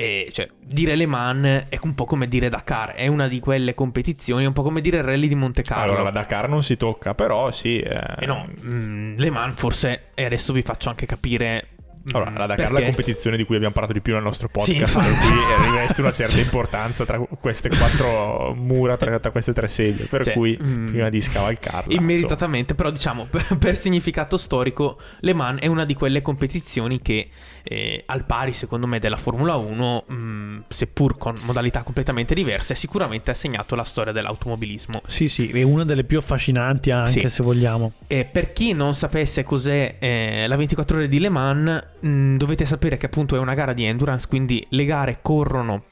E 0.00 0.28
cioè, 0.32 0.48
dire 0.58 0.94
Le 0.96 1.04
Mans 1.04 1.66
è 1.68 1.78
un 1.82 1.94
po' 1.94 2.06
come 2.06 2.26
dire 2.26 2.48
Dakar, 2.48 2.92
è 2.92 3.06
una 3.06 3.28
di 3.28 3.38
quelle 3.38 3.74
competizioni, 3.74 4.44
è 4.44 4.46
un 4.46 4.54
po' 4.54 4.62
come 4.62 4.80
dire 4.80 5.02
rally 5.02 5.28
di 5.28 5.34
Monte 5.34 5.60
Carlo. 5.60 5.84
Allora, 5.92 6.04
la 6.04 6.10
Dakar 6.10 6.48
non 6.48 6.62
si 6.62 6.78
tocca, 6.78 7.14
però 7.14 7.50
sì. 7.50 7.78
eh, 7.80 8.14
E 8.18 8.24
no, 8.24 8.48
mm, 8.64 9.16
Le 9.18 9.30
Mans 9.30 9.58
forse, 9.60 10.04
e 10.14 10.24
adesso 10.24 10.54
vi 10.54 10.62
faccio 10.62 10.88
anche 10.88 11.04
capire. 11.04 11.66
mm, 11.76 12.14
Allora, 12.14 12.30
la 12.34 12.46
Dakar 12.46 12.68
è 12.68 12.72
la 12.72 12.82
competizione 12.82 13.36
di 13.36 13.44
cui 13.44 13.56
abbiamo 13.56 13.74
parlato 13.74 13.92
di 13.94 14.00
più 14.00 14.14
nel 14.14 14.22
nostro 14.22 14.48
Sì, 14.60 14.72
podcast, 14.72 14.94
cui 14.94 15.38
eh, 15.38 15.62
riveste 15.70 16.00
una 16.00 16.12
certa 16.12 16.40
importanza 16.40 17.04
tra 17.04 17.18
queste 17.18 17.68
quattro 17.68 18.54
mura, 18.54 18.96
tra, 18.96 19.18
tra 19.20 19.30
queste 19.30 19.52
tre 19.52 19.68
sedie, 19.68 20.06
per 20.06 20.24
Cioè, 20.24 20.32
cui 20.32 20.58
mm, 20.62 20.88
prima 20.88 21.10
di 21.10 21.20
scavalcarla... 21.20 21.92
Immeritatamente, 21.92 22.74
però 22.74 22.90
diciamo 22.90 23.26
per, 23.30 23.58
per 23.58 23.76
significato 23.76 24.38
storico, 24.38 24.98
Le 25.20 25.34
Mans 25.34 25.60
è 25.60 25.66
una 25.66 25.84
di 25.84 25.92
quelle 25.92 26.22
competizioni 26.22 27.02
che 27.02 27.28
eh, 27.62 28.02
al 28.06 28.24
pari 28.24 28.52
secondo 28.52 28.86
me 28.86 28.98
della 28.98 29.16
Formula 29.16 29.56
1, 29.56 30.04
mh, 30.06 30.62
seppur 30.68 31.16
con 31.18 31.36
modalità 31.42 31.82
completamente 31.82 32.34
diverse, 32.34 32.74
sicuramente 32.74 33.30
ha 33.30 33.34
segnato 33.34 33.74
la 33.74 33.84
storia 33.84 34.12
dell'automobilismo. 34.12 35.02
sì, 35.06 35.28
sì, 35.28 35.48
è 35.50 35.62
una 35.62 35.84
delle 35.84 36.04
più 36.04 36.18
affascinanti 36.18 36.90
anche 36.90 37.10
Sì. 37.20 37.28
se 37.28 37.42
vogliamo. 37.42 37.92
E 38.06 38.24
per 38.24 38.52
chi 38.52 38.72
non 38.72 38.94
sapesse 38.94 39.42
cos'è 39.44 39.96
eh, 39.98 40.46
la 40.46 40.56
24 40.56 40.96
ore 40.98 41.08
di 41.08 41.18
Le 41.20 41.28
Mans, 41.28 41.86
mh, 42.00 42.36
dovete 42.36 42.64
sapere 42.64 42.96
che 42.96 43.06
appunto 43.06 43.36
è 43.36 43.38
una 43.38 43.54
gara 43.54 43.72
di 43.72 43.84
endurance, 43.84 44.26
quindi 44.28 44.64
le 44.70 44.84
gare 44.84 45.18
corrono 45.22 45.84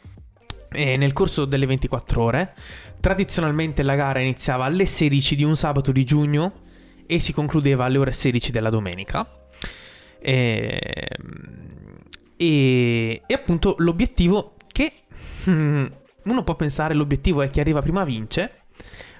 eh, 0.72 0.96
nel 0.96 1.12
corso 1.12 1.44
delle 1.44 1.66
24 1.66 2.22
ore. 2.22 2.54
Tradizionalmente 3.00 3.82
la 3.82 3.94
gara 3.94 4.18
iniziava 4.20 4.64
alle 4.64 4.84
16 4.84 5.36
di 5.36 5.44
un 5.44 5.56
sabato 5.56 5.92
di 5.92 6.04
giugno 6.04 6.52
e 7.06 7.20
si 7.20 7.32
concludeva 7.32 7.84
alle 7.84 7.98
ore 7.98 8.12
16 8.12 8.50
della 8.50 8.68
domenica. 8.70 9.26
Ehm, 10.20 11.56
E, 12.40 13.22
e 13.26 13.34
appunto 13.34 13.74
l'obiettivo 13.78 14.54
che 14.68 14.92
mm, 15.50 15.86
uno 16.26 16.44
può 16.44 16.54
pensare 16.54 16.94
l'obiettivo 16.94 17.42
è 17.42 17.50
chi 17.50 17.58
arriva 17.58 17.82
prima 17.82 18.04
vince, 18.04 18.50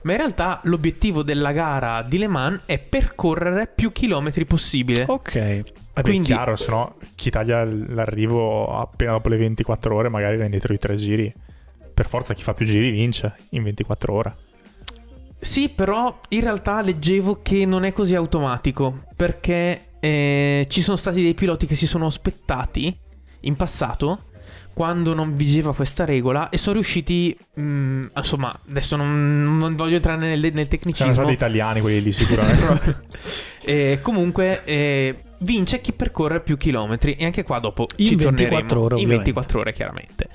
ma 0.03 0.13
in 0.13 0.19
realtà 0.19 0.61
l'obiettivo 0.65 1.25
della 1.25 1.51
gara 1.51 2.03
di 2.03 2.17
Le 2.17 2.29
Mans 2.29 2.61
è 2.65 2.79
percorrere 2.79 3.67
più 3.67 3.91
chilometri 3.91 4.45
possibile. 4.45 5.05
Ok. 5.09 5.63
Vabbè, 5.95 6.03
quindi- 6.09 6.31
è 6.31 6.35
chiaro, 6.35 6.55
se 6.55 6.71
no 6.71 6.97
chi 7.17 7.31
taglia 7.31 7.65
l'arrivo 7.65 8.79
appena 8.79 9.13
dopo 9.13 9.29
le 9.31 9.37
24 9.37 9.97
ore 9.97 10.09
magari 10.09 10.37
rende 10.37 10.51
dietro 10.51 10.73
i 10.73 10.79
tre 10.79 10.95
giri. 10.95 11.33
Per 11.93 12.09
forza 12.09 12.35
chi 12.35 12.45
fa 12.45 12.55
più 12.55 12.67
giri 12.67 12.91
vince 12.93 13.35
in 13.51 13.65
24 13.65 14.15
ore. 14.15 14.37
Sì, 15.41 15.69
però 15.69 16.21
in 16.29 16.41
realtà 16.43 16.81
leggevo 16.83 17.41
che 17.43 17.67
non 17.67 17.83
è 17.85 17.91
così 17.91 18.15
automatico 18.15 19.05
perché 19.17 19.88
eh, 20.01 20.67
ci 20.69 20.83
sono 20.83 20.97
stati 20.97 21.23
dei 21.23 21.35
piloti 21.35 21.67
che 21.67 21.75
si 21.75 21.87
sono 21.87 22.07
aspettati 22.07 22.97
in 23.41 23.57
passato 23.57 24.25
quando 24.79 25.13
non 25.13 25.35
vigeva 25.35 25.75
questa 25.75 26.05
regola 26.05 26.51
e 26.51 26.57
sono 26.57 26.75
riusciti, 26.75 27.37
mm, 27.59 28.05
insomma, 28.17 28.57
adesso 28.69 28.95
non, 28.95 29.59
non 29.59 29.75
voglio 29.75 29.97
entrare 29.97 30.21
nel, 30.21 30.39
nel 30.39 30.53
Sono 30.53 30.67
tecnicismo. 30.67 31.13
stati 31.13 31.33
italiani 31.33 31.81
quelli 31.81 32.01
lì 32.03 32.13
sicuramente. 32.13 33.01
Eh, 33.69 33.99
comunque 34.01 34.65
eh, 34.65 35.15
vince 35.41 35.83
chi 35.83 35.93
percorre 35.93 36.41
più 36.41 36.57
chilometri 36.57 37.17
e 37.17 37.27
anche 37.27 37.43
qua 37.43 37.59
dopo 37.59 37.87
In 37.97 38.07
ci 38.07 38.15
24 38.15 38.47
torneremo 38.47 38.81
ore, 38.81 38.95
in 38.95 39.05
ovviamente. 39.05 39.33
24 39.33 39.61
ore 39.61 39.73
chiaramente. 39.75 40.29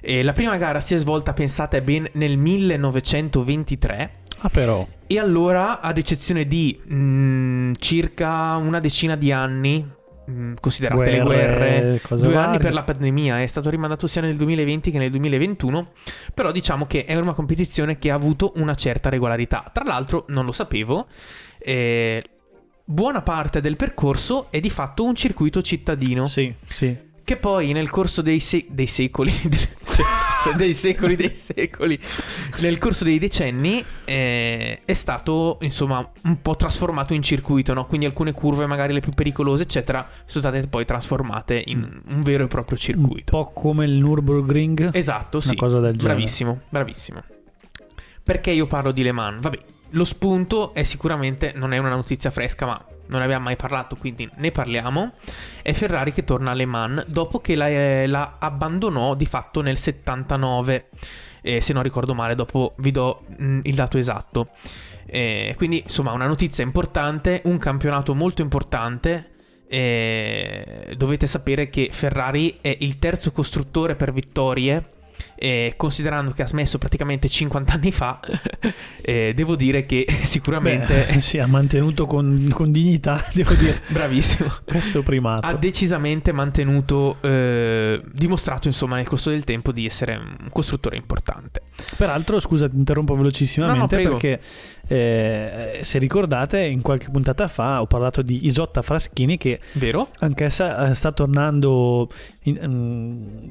Eh, 0.00 0.22
la 0.22 0.32
prima 0.32 0.56
gara 0.56 0.80
si 0.80 0.94
è 0.94 0.96
svolta, 0.96 1.34
pensate 1.34 1.82
ben, 1.82 2.08
nel 2.12 2.38
1923 2.38 4.10
Ah 4.40 4.48
però. 4.48 4.86
e 5.06 5.18
allora, 5.18 5.80
ad 5.80 5.98
eccezione 5.98 6.46
di 6.46 6.78
mm, 6.92 7.72
circa 7.78 8.56
una 8.56 8.78
decina 8.80 9.16
di 9.16 9.32
anni, 9.32 9.84
mm, 10.30 10.54
considerate 10.60 11.10
le 11.10 11.20
guerre, 11.20 12.00
due 12.08 12.18
varie. 12.20 12.36
anni 12.36 12.58
per 12.58 12.72
la 12.72 12.82
pandemia, 12.84 13.40
è 13.42 13.46
stato 13.46 13.68
rimandato 13.70 14.06
sia 14.06 14.20
nel 14.20 14.36
2020 14.36 14.90
che 14.90 14.98
nel 14.98 15.10
2021, 15.10 15.92
però 16.34 16.52
diciamo 16.52 16.86
che 16.86 17.04
è 17.04 17.16
una 17.16 17.32
competizione 17.34 17.98
che 17.98 18.10
ha 18.10 18.14
avuto 18.14 18.52
una 18.56 18.74
certa 18.74 19.08
regolarità. 19.08 19.70
Tra 19.72 19.84
l'altro, 19.84 20.24
non 20.28 20.44
lo 20.44 20.52
sapevo, 20.52 21.06
eh, 21.58 22.22
buona 22.84 23.22
parte 23.22 23.60
del 23.60 23.76
percorso 23.76 24.46
è 24.50 24.60
di 24.60 24.70
fatto 24.70 25.04
un 25.04 25.14
circuito 25.14 25.60
cittadino, 25.62 26.28
Sì, 26.28 26.54
sì. 26.66 26.96
che 27.24 27.36
poi 27.36 27.72
nel 27.72 27.90
corso 27.90 28.22
dei, 28.22 28.38
se- 28.40 28.66
dei 28.70 28.86
secoli, 28.86 29.32
del- 29.48 29.58
se- 29.58 30.04
dei 30.56 30.74
secoli, 30.74 31.16
dei 31.16 31.34
secoli, 31.34 31.98
nel 32.60 32.78
corso 32.78 33.04
dei 33.04 33.18
decenni 33.18 33.84
eh, 34.04 34.80
è 34.84 34.92
stato 34.92 35.58
insomma 35.62 36.08
un 36.24 36.40
po' 36.40 36.56
trasformato 36.56 37.14
in 37.14 37.22
circuito, 37.22 37.74
no? 37.74 37.86
Quindi 37.86 38.06
alcune 38.06 38.32
curve, 38.32 38.66
magari 38.66 38.92
le 38.92 39.00
più 39.00 39.12
pericolose, 39.12 39.64
eccetera, 39.64 40.06
sono 40.24 40.44
state 40.44 40.66
poi 40.68 40.84
trasformate 40.84 41.62
in 41.66 41.88
un 42.08 42.22
vero 42.22 42.44
e 42.44 42.46
proprio 42.46 42.76
Un 42.76 42.82
circuito. 42.82 43.30
po' 43.32 43.50
come 43.52 43.84
il 43.84 44.02
Nürburgring. 44.02 44.90
Esatto, 44.92 45.38
Una 45.38 45.46
sì. 45.46 45.56
cosa 45.56 45.80
del 45.80 45.96
genere. 45.96 46.14
Bravissimo, 46.14 46.60
bravissimo. 46.68 47.22
Perché 48.22 48.50
io 48.50 48.66
parlo 48.66 48.92
di 48.92 49.02
Le 49.02 49.12
Mans? 49.12 49.40
Vabbè, 49.40 49.58
lo 49.90 50.04
spunto 50.04 50.74
è 50.74 50.82
sicuramente, 50.82 51.52
non 51.54 51.72
è 51.72 51.78
una 51.78 51.88
notizia 51.88 52.30
fresca, 52.30 52.66
ma 52.66 52.84
non 53.08 53.22
abbiamo 53.22 53.44
mai 53.44 53.56
parlato, 53.56 53.96
quindi 53.96 54.28
ne 54.36 54.50
parliamo. 54.50 55.12
È 55.62 55.72
Ferrari 55.72 56.12
che 56.12 56.24
torna 56.24 56.50
a 56.52 56.54
Le 56.54 56.66
Mans 56.66 57.06
dopo 57.06 57.40
che 57.40 57.54
la, 57.54 57.68
eh, 57.68 58.06
la 58.06 58.36
abbandonò 58.38 59.14
di 59.14 59.26
fatto 59.26 59.60
nel 59.60 59.78
79. 59.78 60.88
Eh, 61.40 61.60
se 61.60 61.72
non 61.72 61.82
ricordo 61.82 62.14
male, 62.14 62.34
dopo 62.34 62.74
vi 62.78 62.90
do 62.90 63.24
mm, 63.40 63.60
il 63.64 63.74
dato 63.74 63.98
esatto. 63.98 64.50
Eh, 65.06 65.54
quindi, 65.56 65.82
insomma, 65.82 66.12
una 66.12 66.26
notizia 66.26 66.64
importante, 66.64 67.42
un 67.44 67.58
campionato 67.58 68.14
molto 68.14 68.42
importante. 68.42 69.30
Eh, 69.70 70.94
dovete 70.96 71.26
sapere 71.26 71.68
che 71.68 71.90
Ferrari 71.92 72.58
è 72.60 72.74
il 72.80 72.98
terzo 72.98 73.30
costruttore 73.32 73.96
per 73.96 74.12
vittorie. 74.12 74.92
E 75.40 75.74
considerando 75.76 76.32
che 76.32 76.42
ha 76.42 76.46
smesso 76.48 76.78
praticamente 76.78 77.28
50 77.28 77.72
anni 77.72 77.92
fa, 77.92 78.18
eh, 79.00 79.32
devo 79.36 79.54
dire 79.54 79.86
che 79.86 80.04
sicuramente 80.22 81.06
Beh, 81.08 81.20
sì, 81.22 81.38
ha 81.38 81.46
mantenuto 81.46 82.06
con, 82.06 82.50
con 82.52 82.72
dignità, 82.72 83.24
devo 83.32 83.54
dire, 83.54 83.82
bravissimo. 83.86 84.52
questo 84.64 85.02
primato. 85.02 85.46
Ha 85.46 85.54
decisamente 85.54 86.32
mantenuto, 86.32 87.18
eh, 87.20 88.02
dimostrato 88.12 88.66
insomma 88.66 88.96
nel 88.96 89.06
corso 89.06 89.30
del 89.30 89.44
tempo 89.44 89.70
di 89.70 89.86
essere 89.86 90.16
un 90.16 90.48
costruttore 90.50 90.96
importante. 90.96 91.62
Peraltro, 91.96 92.40
scusa, 92.40 92.68
ti 92.68 92.76
interrompo 92.76 93.14
velocissimamente 93.14 93.96
No, 93.96 94.02
no, 94.02 94.08
perché 94.10 94.40
eh, 94.88 95.80
se 95.84 95.98
ricordate, 95.98 96.60
in 96.62 96.80
qualche 96.82 97.10
puntata 97.10 97.46
fa 97.46 97.80
ho 97.80 97.86
parlato 97.86 98.22
di 98.22 98.46
Isotta 98.46 98.82
Fraschini 98.82 99.36
che 99.36 99.60
Vero? 99.74 100.08
anch'essa 100.18 100.88
eh, 100.88 100.94
sta 100.94 101.12
tornando 101.12 102.10
in- 102.44 102.60
mm, 102.66 103.48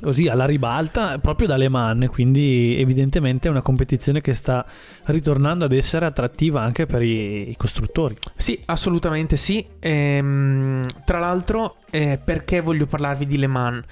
così 0.00 0.28
alla 0.28 0.46
ribalta 0.46 1.18
proprio 1.18 1.46
dalle 1.46 1.68
manne, 1.68 2.08
quindi 2.08 2.76
evidentemente 2.78 3.48
è 3.48 3.50
una 3.50 3.62
competizione 3.62 4.20
che 4.20 4.34
sta 4.34 4.64
ritornando 5.04 5.64
ad 5.64 5.72
essere 5.72 6.06
attrattiva 6.06 6.62
anche 6.62 6.86
per 6.86 7.02
i, 7.02 7.50
i 7.50 7.56
costruttori. 7.56 8.16
Sì, 8.36 8.60
assolutamente 8.66 9.36
sì. 9.36 9.64
Ehm, 9.78 10.86
tra 11.04 11.18
l'altro, 11.18 11.76
eh, 11.90 12.18
perché 12.22 12.60
voglio 12.60 12.86
parlarvi 12.86 13.26
di 13.26 13.38
Le 13.38 13.46
Mans? 13.46 13.84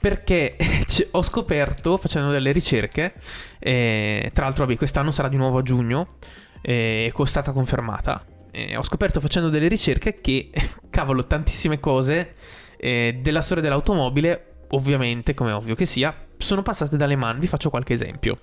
Perché 0.00 0.56
c- 0.86 1.08
ho 1.10 1.22
scoperto, 1.22 1.96
facendo 1.96 2.30
delle 2.30 2.52
ricerche, 2.52 3.14
eh, 3.58 4.30
tra 4.32 4.44
l'altro, 4.44 4.64
vabbè, 4.64 4.78
quest'anno 4.78 5.10
sarà 5.10 5.28
di 5.28 5.36
nuovo 5.36 5.58
a 5.58 5.62
giugno, 5.62 6.16
eh, 6.62 7.12
è 7.14 7.26
stata 7.26 7.52
confermata. 7.52 8.24
Eh, 8.50 8.76
ho 8.76 8.82
scoperto 8.82 9.20
facendo 9.20 9.48
delle 9.48 9.68
ricerche 9.68 10.20
che, 10.20 10.50
cavolo, 10.90 11.26
tantissime 11.26 11.80
cose 11.80 12.32
eh, 12.76 13.18
della 13.20 13.40
storia 13.40 13.62
dell'automobile, 13.62 14.57
ovviamente, 14.70 15.34
come 15.34 15.52
ovvio 15.52 15.74
che 15.74 15.86
sia, 15.86 16.14
sono 16.36 16.62
passate 16.62 16.96
da 16.96 17.06
Le 17.06 17.16
Mans. 17.16 17.40
Vi 17.40 17.46
faccio 17.46 17.70
qualche 17.70 17.92
esempio. 17.92 18.40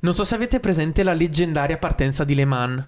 Non 0.00 0.14
so 0.14 0.24
se 0.24 0.34
avete 0.34 0.60
presente 0.60 1.02
la 1.02 1.12
leggendaria 1.12 1.78
partenza 1.78 2.24
di 2.24 2.34
Le 2.34 2.44
Mans. 2.44 2.84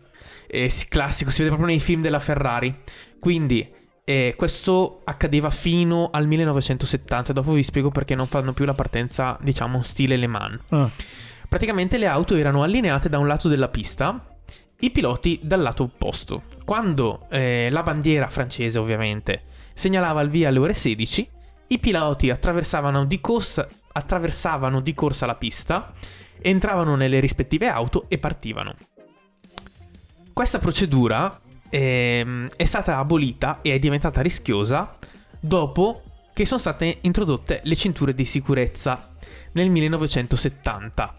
Eh, 0.47 0.73
classico, 0.88 1.31
si 1.31 1.38
vede 1.38 1.50
proprio 1.50 1.69
nei 1.71 1.81
film 1.81 2.02
della 2.02 2.21
Ferrari. 2.21 2.75
Quindi, 3.19 3.79
E 4.02 4.35
questo 4.37 5.02
accadeva 5.05 5.50
fino 5.50 6.11
al 6.11 6.26
1970. 6.26 7.33
Dopo 7.33 7.52
vi 7.52 7.62
spiego 7.62 7.90
perché 7.90 8.14
non 8.14 8.26
fanno 8.26 8.52
più 8.52 8.64
la 8.64 8.75
partenza, 8.75 9.38
diciamo, 9.40 9.83
stile 9.83 10.17
Le 10.17 10.26
Mans. 10.26 10.61
Ah, 10.71 10.90
Praticamente 11.49 11.99
le 11.99 12.07
auto 12.07 12.35
erano 12.35 12.62
allineate 12.62 13.09
da 13.09 13.19
un 13.19 13.26
lato 13.26 13.49
della 13.49 13.69
pista, 13.69 14.25
i 14.81 14.90
piloti 14.90 15.40
dal 15.43 15.61
lato 15.61 15.83
opposto. 15.85 16.45
Quando 16.64 17.26
eh, 17.29 17.69
la 17.71 17.83
bandiera 17.83 18.29
francese, 18.29 18.79
ovviamente, 18.79 19.43
segnalava 19.75 20.21
il 20.23 20.29
via 20.31 20.49
alle 20.49 20.59
ore 20.61 20.75
16, 20.75 21.29
i 21.73 21.79
piloti 21.79 22.31
attraversavano 22.31 23.05
di, 23.05 23.21
corsa, 23.21 23.69
attraversavano 23.93 24.81
di 24.81 24.93
corsa 24.93 25.27
la 25.27 25.37
pista, 25.37 25.93
entravano 26.41 26.97
nelle 26.97 27.21
rispettive 27.21 27.69
auto 27.69 28.07
e 28.09 28.19
partivano. 28.19 28.75
Questa 30.33 30.59
procedura 30.59 31.41
ehm, 31.69 32.49
è 32.57 32.65
stata 32.65 32.99
abolita 32.99 33.61
e 33.62 33.75
è 33.75 33.79
diventata 33.79 34.21
rischiosa 34.21 34.93
dopo 35.39 36.03
che 36.33 36.45
sono 36.45 36.59
state 36.59 36.99
introdotte 37.03 37.61
le 37.62 37.77
cinture 37.77 38.15
di 38.15 38.25
sicurezza 38.25 39.15
nel 39.53 39.71
1970. 39.71 41.15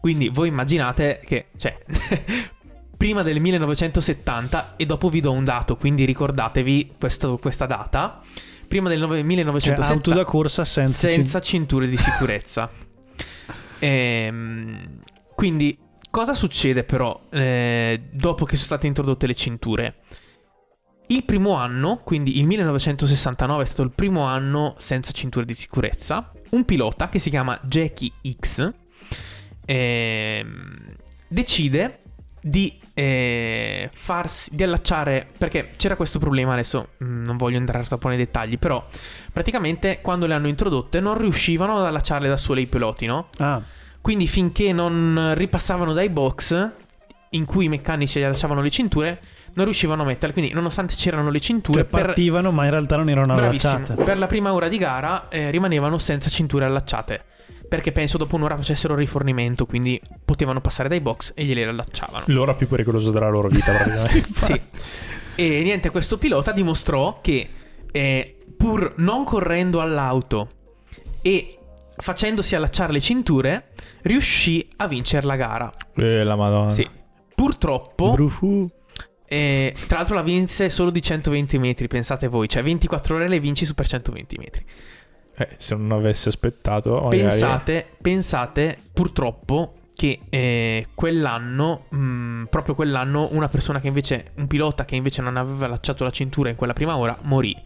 Quindi 0.00 0.28
voi 0.28 0.48
immaginate 0.48 1.20
che, 1.24 1.46
cioè, 1.56 1.78
prima 2.96 3.22
del 3.22 3.40
1970, 3.40 4.74
e 4.76 4.84
dopo 4.84 5.08
vi 5.08 5.20
do 5.20 5.32
un 5.32 5.44
dato, 5.44 5.76
quindi 5.76 6.04
ricordatevi 6.04 6.96
questo- 6.98 7.38
questa 7.38 7.66
data, 7.66 8.20
prima 8.66 8.88
del 8.88 8.98
nove- 9.00 9.18
cioè 9.18 9.26
1970 9.26 9.92
auto 9.94 10.10
da 10.12 10.24
corsa 10.24 10.64
senza, 10.64 11.08
senza 11.08 11.40
cinture 11.40 11.86
di 11.86 11.96
sicurezza. 11.96 12.70
Ehm, 13.78 15.02
quindi, 15.34 15.78
cosa 16.08 16.32
succede 16.32 16.82
però 16.82 17.26
eh, 17.30 18.08
dopo 18.10 18.46
che 18.46 18.54
sono 18.54 18.68
state 18.68 18.86
introdotte 18.86 19.26
le 19.26 19.34
cinture? 19.34 19.96
Il 21.08 21.24
primo 21.24 21.56
anno, 21.56 22.00
quindi 22.02 22.38
il 22.38 22.46
1969 22.46 23.62
è 23.62 23.66
stato 23.66 23.82
il 23.82 23.92
primo 23.94 24.22
anno 24.22 24.74
senza 24.78 25.12
cinture 25.12 25.44
di 25.44 25.52
sicurezza. 25.52 26.32
Un 26.52 26.64
pilota 26.64 27.10
che 27.10 27.18
si 27.18 27.28
chiama 27.28 27.60
Jackie 27.64 28.10
X 28.40 28.72
ehm, 29.66 30.84
decide 31.28 32.00
di 32.48 32.78
eh, 32.94 33.90
farsi 33.92 34.50
di 34.54 34.62
allacciare 34.62 35.26
perché 35.36 35.70
c'era 35.76 35.96
questo 35.96 36.20
problema 36.20 36.52
adesso 36.52 36.90
mm, 37.02 37.24
non 37.24 37.36
voglio 37.36 37.56
entrare 37.56 37.84
troppo 37.84 38.06
nei 38.06 38.16
dettagli 38.16 38.56
però 38.56 38.86
praticamente 39.32 39.98
quando 40.00 40.26
le 40.26 40.34
hanno 40.34 40.46
introdotte 40.46 41.00
non 41.00 41.18
riuscivano 41.18 41.76
ad 41.76 41.86
allacciarle 41.86 42.28
da 42.28 42.36
sole 42.36 42.60
i 42.60 42.66
piloti 42.68 43.06
no? 43.06 43.30
Ah, 43.38 43.60
quindi 44.00 44.28
finché 44.28 44.72
non 44.72 45.32
ripassavano 45.34 45.92
dai 45.92 46.08
box 46.08 46.70
in 47.30 47.44
cui 47.46 47.64
i 47.64 47.68
meccanici 47.68 48.22
allacciavano 48.22 48.62
le 48.62 48.70
cinture 48.70 49.20
non 49.54 49.64
riuscivano 49.64 50.02
a 50.02 50.04
metterle 50.04 50.32
quindi 50.32 50.52
nonostante 50.52 50.94
c'erano 50.94 51.30
le 51.30 51.40
cinture 51.40 51.80
cioè 51.80 51.90
per, 51.90 52.04
partivano 52.04 52.52
ma 52.52 52.62
in 52.62 52.70
realtà 52.70 52.96
non 52.96 53.08
erano 53.08 53.34
Bravissimo. 53.34 53.72
allacciate. 53.72 54.04
per 54.04 54.18
la 54.18 54.26
prima 54.28 54.52
ora 54.52 54.68
di 54.68 54.78
gara 54.78 55.28
eh, 55.30 55.50
rimanevano 55.50 55.98
senza 55.98 56.30
cinture 56.30 56.64
allacciate 56.64 57.24
perché 57.68 57.92
penso 57.92 58.16
dopo 58.18 58.36
un'ora 58.36 58.56
facessero 58.56 58.92
il 58.94 59.00
rifornimento 59.00 59.66
quindi 59.66 60.00
potevano 60.24 60.60
passare 60.60 60.88
dai 60.88 61.00
box 61.00 61.32
e 61.34 61.44
gliele 61.44 61.64
allacciavano 61.64 62.24
L'ora 62.28 62.54
più 62.54 62.68
pericolosa 62.68 63.10
della 63.10 63.28
loro 63.28 63.48
vita, 63.48 63.72
praticamente. 63.76 64.28
sì. 64.40 64.60
E 65.38 65.62
niente, 65.62 65.90
questo 65.90 66.16
pilota 66.18 66.52
dimostrò 66.52 67.18
che 67.20 67.48
eh, 67.90 68.36
pur 68.56 68.94
non 68.96 69.24
correndo 69.24 69.80
all'auto 69.80 70.48
e 71.20 71.58
facendosi 71.98 72.54
allacciare 72.54 72.92
le 72.92 73.00
cinture, 73.00 73.68
riuscì 74.02 74.66
a 74.76 74.86
vincere 74.86 75.26
la 75.26 75.36
gara. 75.36 75.70
Eh, 75.94 76.22
la 76.24 76.36
madonna. 76.36 76.70
Sì. 76.70 76.88
Purtroppo, 77.34 78.12
Brufu. 78.12 78.66
eh, 79.26 79.74
tra 79.86 79.98
l'altro 79.98 80.14
la 80.14 80.22
vinse 80.22 80.70
solo 80.70 80.90
di 80.90 81.02
120 81.02 81.58
metri, 81.58 81.86
pensate 81.86 82.28
voi, 82.28 82.48
cioè 82.48 82.62
24 82.62 83.16
ore 83.16 83.28
le 83.28 83.40
vinci 83.40 83.64
su 83.64 83.74
per 83.74 83.86
120 83.88 84.36
metri. 84.38 84.64
Eh, 85.38 85.48
se 85.56 85.74
non 85.74 85.92
avessi 85.92 86.28
aspettato, 86.28 86.94
magari... 86.94 87.18
Pensate, 87.18 87.86
pensate 88.00 88.78
purtroppo 88.92 89.74
che 89.94 90.20
eh, 90.28 90.88
quell'anno, 90.94 91.86
mh, 91.88 92.44
proprio 92.50 92.74
quell'anno, 92.74 93.28
una 93.32 93.48
persona 93.48 93.80
che 93.80 93.86
invece, 93.88 94.32
un 94.34 94.46
pilota 94.46 94.84
che 94.84 94.96
invece 94.96 95.22
non 95.22 95.36
aveva 95.36 95.66
allacciato 95.66 96.04
la 96.04 96.10
cintura 96.10 96.50
in 96.50 96.56
quella 96.56 96.72
prima 96.74 96.96
ora, 96.96 97.16
morì 97.22 97.56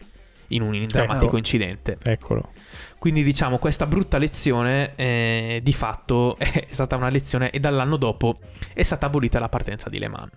in 0.47 0.61
un 0.61 0.85
drammatico 0.85 1.25
Ecco. 1.27 1.37
incidente. 1.37 1.97
Eccolo. 2.03 2.51
Quindi 2.97 3.23
diciamo 3.23 3.57
questa 3.57 3.85
brutta 3.85 4.17
lezione 4.17 4.93
eh, 4.95 5.59
di 5.63 5.73
fatto 5.73 6.35
è 6.39 6.67
stata 6.69 6.95
una 6.95 7.09
lezione 7.09 7.49
e 7.51 7.59
dall'anno 7.59 7.97
dopo 7.97 8.39
è 8.73 8.83
stata 8.83 9.07
abolita 9.07 9.39
la 9.39 9.49
partenza 9.49 9.89
di 9.89 9.99
Le 9.99 10.07
Mans. 10.07 10.31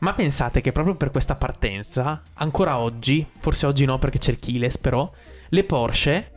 Ma 0.00 0.12
pensate 0.12 0.60
che 0.60 0.72
proprio 0.72 0.96
per 0.96 1.10
questa 1.10 1.34
partenza, 1.34 2.22
ancora 2.34 2.78
oggi, 2.78 3.26
forse 3.38 3.66
oggi 3.66 3.84
no 3.84 3.98
perché 3.98 4.18
c'è 4.18 4.32
il 4.32 4.38
keyless 4.38 4.76
però, 4.76 5.10
le 5.48 5.64
Porsche 5.64 6.30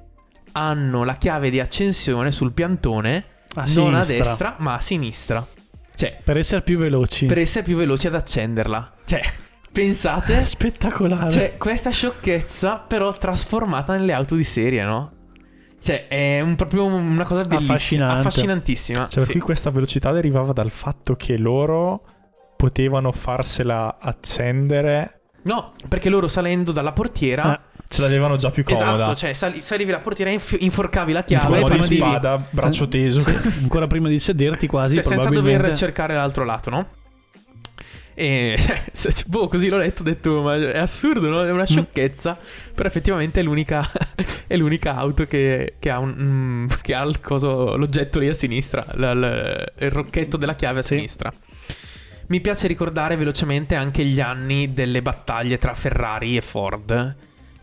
hanno 0.58 1.04
la 1.04 1.15
chiave 1.15 1.50
di 1.50 1.60
accensione 1.60 2.32
sul 2.32 2.52
piantone 2.54 3.26
A 3.56 3.65
non 3.76 3.96
a 3.96 4.04
sinistra. 4.04 4.04
destra 4.30 4.56
ma 4.60 4.74
a 4.76 4.80
sinistra. 4.82 5.48
Cioè, 5.96 6.20
Per 6.24 6.38
essere 6.38 6.62
più 6.62 6.78
veloci. 6.78 7.26
per 7.26 7.39
essere 7.39 7.63
più 7.63 7.76
veloci 7.76 8.08
ad 8.08 8.15
accenderla. 8.15 8.93
Cioè, 9.06 9.22
pensate... 9.72 10.46
Spettacolare. 10.46 11.32
Cioè, 11.32 11.58
questa 11.58 11.89
sciocchezza 11.89 12.78
però 12.78 13.12
trasformata 13.13 13.96
nelle 13.96 14.13
auto 14.13 14.36
di 14.36 14.43
serie, 14.43 14.84
no? 14.84 15.12
Cioè, 15.80 16.08
è 16.08 16.39
un- 16.41 16.56
proprio 16.56 16.86
una 16.86 17.24
cosa 17.24 17.41
bellissima. 17.41 17.74
Affascinante. 17.74 18.20
Affascinantissima. 18.20 19.00
Cioè, 19.08 19.13
per 19.15 19.26
sì. 19.26 19.32
cui 19.32 19.39
questa 19.41 19.70
velocità 19.70 20.12
derivava 20.12 20.52
dal 20.54 20.72
fatto 20.72 21.15
che 21.15 21.38
loro 21.38 22.04
potevano 22.58 23.12
farsela 23.12 23.98
accendere, 24.00 25.17
No, 25.48 25.74
perché 25.88 26.10
loro 26.10 26.28
salendo 26.28 26.72
dalla 26.72 26.92
portiera... 26.92 27.44
Ah, 27.44 27.60
ce 27.88 28.02
l'avevano 28.02 28.36
già 28.36 28.50
più 28.52 28.64
comoda. 28.64 28.94
Esatto, 28.96 29.16
cioè 29.16 29.34
sali- 29.34 29.62
salivi 29.62 29.92
la 29.92 30.00
portiera, 30.00 30.30
inf- 30.30 30.58
inforcavi 30.60 31.14
la 31.14 31.24
chiave 31.24 31.60
modo 31.60 31.76
di 31.76 31.82
spada, 31.96 32.42
braccio 32.50 32.88
teso. 32.88 33.24
ancora 33.62 33.88
prima 33.88 34.10
di 34.10 34.20
sederti 34.20 34.68
quasi. 34.68 34.96
Cioè, 34.96 35.04
senza 35.04 35.20
probabilmente. 35.22 35.62
dover 35.62 35.78
cercare 35.78 36.14
l'altro 36.16 36.44
lato, 36.44 36.70
no? 36.70 36.88
E 38.14 38.58
cioè, 38.94 39.12
boh, 39.28 39.48
così 39.48 39.70
l'ho 39.70 39.78
letto, 39.78 40.02
ho 40.02 40.06
detto, 40.06 40.42
ma 40.42 40.56
è 40.56 40.78
assurdo, 40.80 41.30
no? 41.30 41.44
È 41.46 41.50
Mm. 41.52 41.54
una 41.54 41.66
sciocchezza. 41.66 42.38
Però 42.74 42.88
effettivamente 42.88 43.40
è 43.40 43.44
l'unica, 43.44 43.90
è 44.48 44.56
l'unica 44.58 44.96
auto 44.98 45.26
che, 45.26 45.76
che 45.80 45.90
ha, 45.90 46.00
un, 46.00 46.16
mm, 46.18 46.68
che 46.82 46.94
ha 46.96 47.04
il 47.04 47.22
coso- 47.22 47.78
l'oggetto 47.78 48.20
lì 48.20 48.28
a 48.28 48.34
sinistra, 48.34 48.86
la- 48.96 49.14
la- 49.14 49.64
il 49.80 49.92
rocchetto 49.92 50.36
della 50.38 50.56
chiave 50.56 50.80
a 50.80 50.82
Sì. 50.82 50.96
sinistra. 50.96 51.32
Mi 52.28 52.42
piace 52.42 52.68
ricordare 52.68 53.16
velocemente 53.16 53.76
anche 53.76 54.04
gli 54.04 54.20
anni 54.20 54.74
delle 54.74 55.02
battaglie 55.02 55.58
tra 55.58 55.74
Ferrari 55.76 56.36
e 56.36 56.42
Ford. 56.42 57.16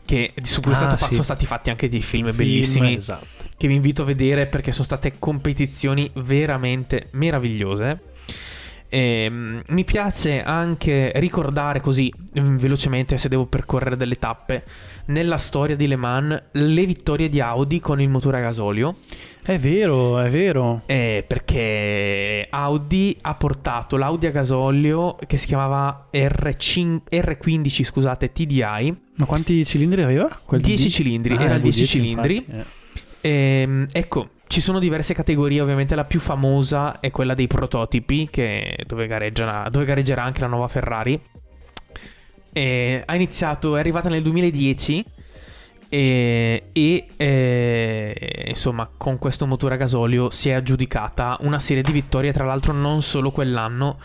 Che, 0.06 0.34
su 0.42 0.60
cui 0.60 0.72
Ah, 0.72 0.76
stato 0.76 0.96
fa- 0.96 1.06
sì. 1.06 1.12
sono 1.12 1.22
stati 1.22 1.46
fatti 1.46 1.70
anche 1.70 1.88
dei 1.88 2.02
film 2.02 2.24
Film, 2.26 2.36
bellissimi 2.36 2.94
Esatto. 2.96 3.26
che 3.56 3.66
vi 3.68 3.74
invito 3.74 4.02
a 4.02 4.04
vedere 4.04 4.46
perché 4.46 4.70
sono 4.70 4.84
state 4.84 5.14
competizioni 5.18 6.10
veramente 6.16 7.08
meravigliose. 7.12 8.00
Ehm, 8.90 9.62
mi 9.68 9.84
piace 9.84 10.42
anche 10.42 11.10
ricordare 11.16 11.80
così 11.80 12.12
mm, 12.38 12.56
velocemente 12.56 13.16
se 13.18 13.28
devo 13.28 13.46
percorrere 13.46 13.96
delle 13.96 14.18
tappe 14.18 14.62
nella 15.06 15.36
storia 15.38 15.76
di 15.76 15.86
Le 15.86 15.96
Mans 15.96 16.42
le 16.52 16.86
vittorie 16.86 17.28
di 17.28 17.40
Audi 17.40 17.80
con 17.80 18.00
il 18.00 18.08
motore 18.08 18.38
a 18.38 18.40
gasolio 18.40 18.96
È 19.42 19.58
vero, 19.58 20.18
è 20.18 20.30
vero. 20.30 20.82
eh, 20.86 21.24
perché 21.26 22.46
Audi 22.50 23.16
ha 23.22 23.34
portato 23.34 23.96
l'Audi 23.96 24.26
a 24.26 24.30
gasolio 24.30 25.16
che 25.26 25.36
si 25.36 25.46
chiamava 25.46 26.08
R5 26.12 27.00
R15 27.10 27.84
scusate 27.84 28.32
TDI 28.32 28.96
Ma 29.16 29.24
quanti 29.26 29.64
cilindri 29.64 30.02
aveva? 30.02 30.28
Quel 30.44 30.60
10 30.60 30.88
D? 30.88 30.90
cilindri, 30.90 31.34
Ah, 31.36 31.42
era 31.42 31.54
il 31.54 31.62
10 31.62 31.82
V10 31.82 31.86
cilindri. 31.86 32.34
infatti, 32.36 32.56
eh. 32.58 32.82
Ehm, 33.26 33.86
ecco, 33.92 34.28
ci 34.48 34.60
sono 34.60 34.78
diverse 34.78 35.14
categorie, 35.14 35.60
ovviamente 35.62 35.94
la 35.94 36.04
più 36.04 36.20
famosa 36.20 37.00
è 37.00 37.10
quella 37.10 37.34
dei 37.34 37.46
prototipi, 37.46 38.28
che 38.30 38.76
dove, 38.86 39.06
dove 39.06 39.84
gareggerà 39.86 40.22
anche 40.22 40.40
la 40.40 40.46
nuova 40.46 40.68
Ferrari. 40.68 41.18
E 42.54 43.02
ha 43.04 43.14
iniziato, 43.14 43.76
è 43.76 43.80
arrivata 43.80 44.08
nel 44.08 44.22
2010 44.22 45.04
e, 45.88 46.70
e, 46.72 47.06
eh, 47.16 48.44
insomma 48.48 48.88
con 48.96 49.18
questo 49.18 49.46
motore 49.46 49.74
a 49.74 49.76
gasolio 49.76 50.30
si 50.30 50.48
è 50.48 50.52
aggiudicata 50.52 51.36
una 51.40 51.58
serie 51.58 51.82
di 51.82 51.92
vittorie, 51.92 52.32
tra 52.32 52.44
l'altro 52.44 52.72
non 52.72 53.02
solo 53.02 53.30
quell'anno, 53.30 53.98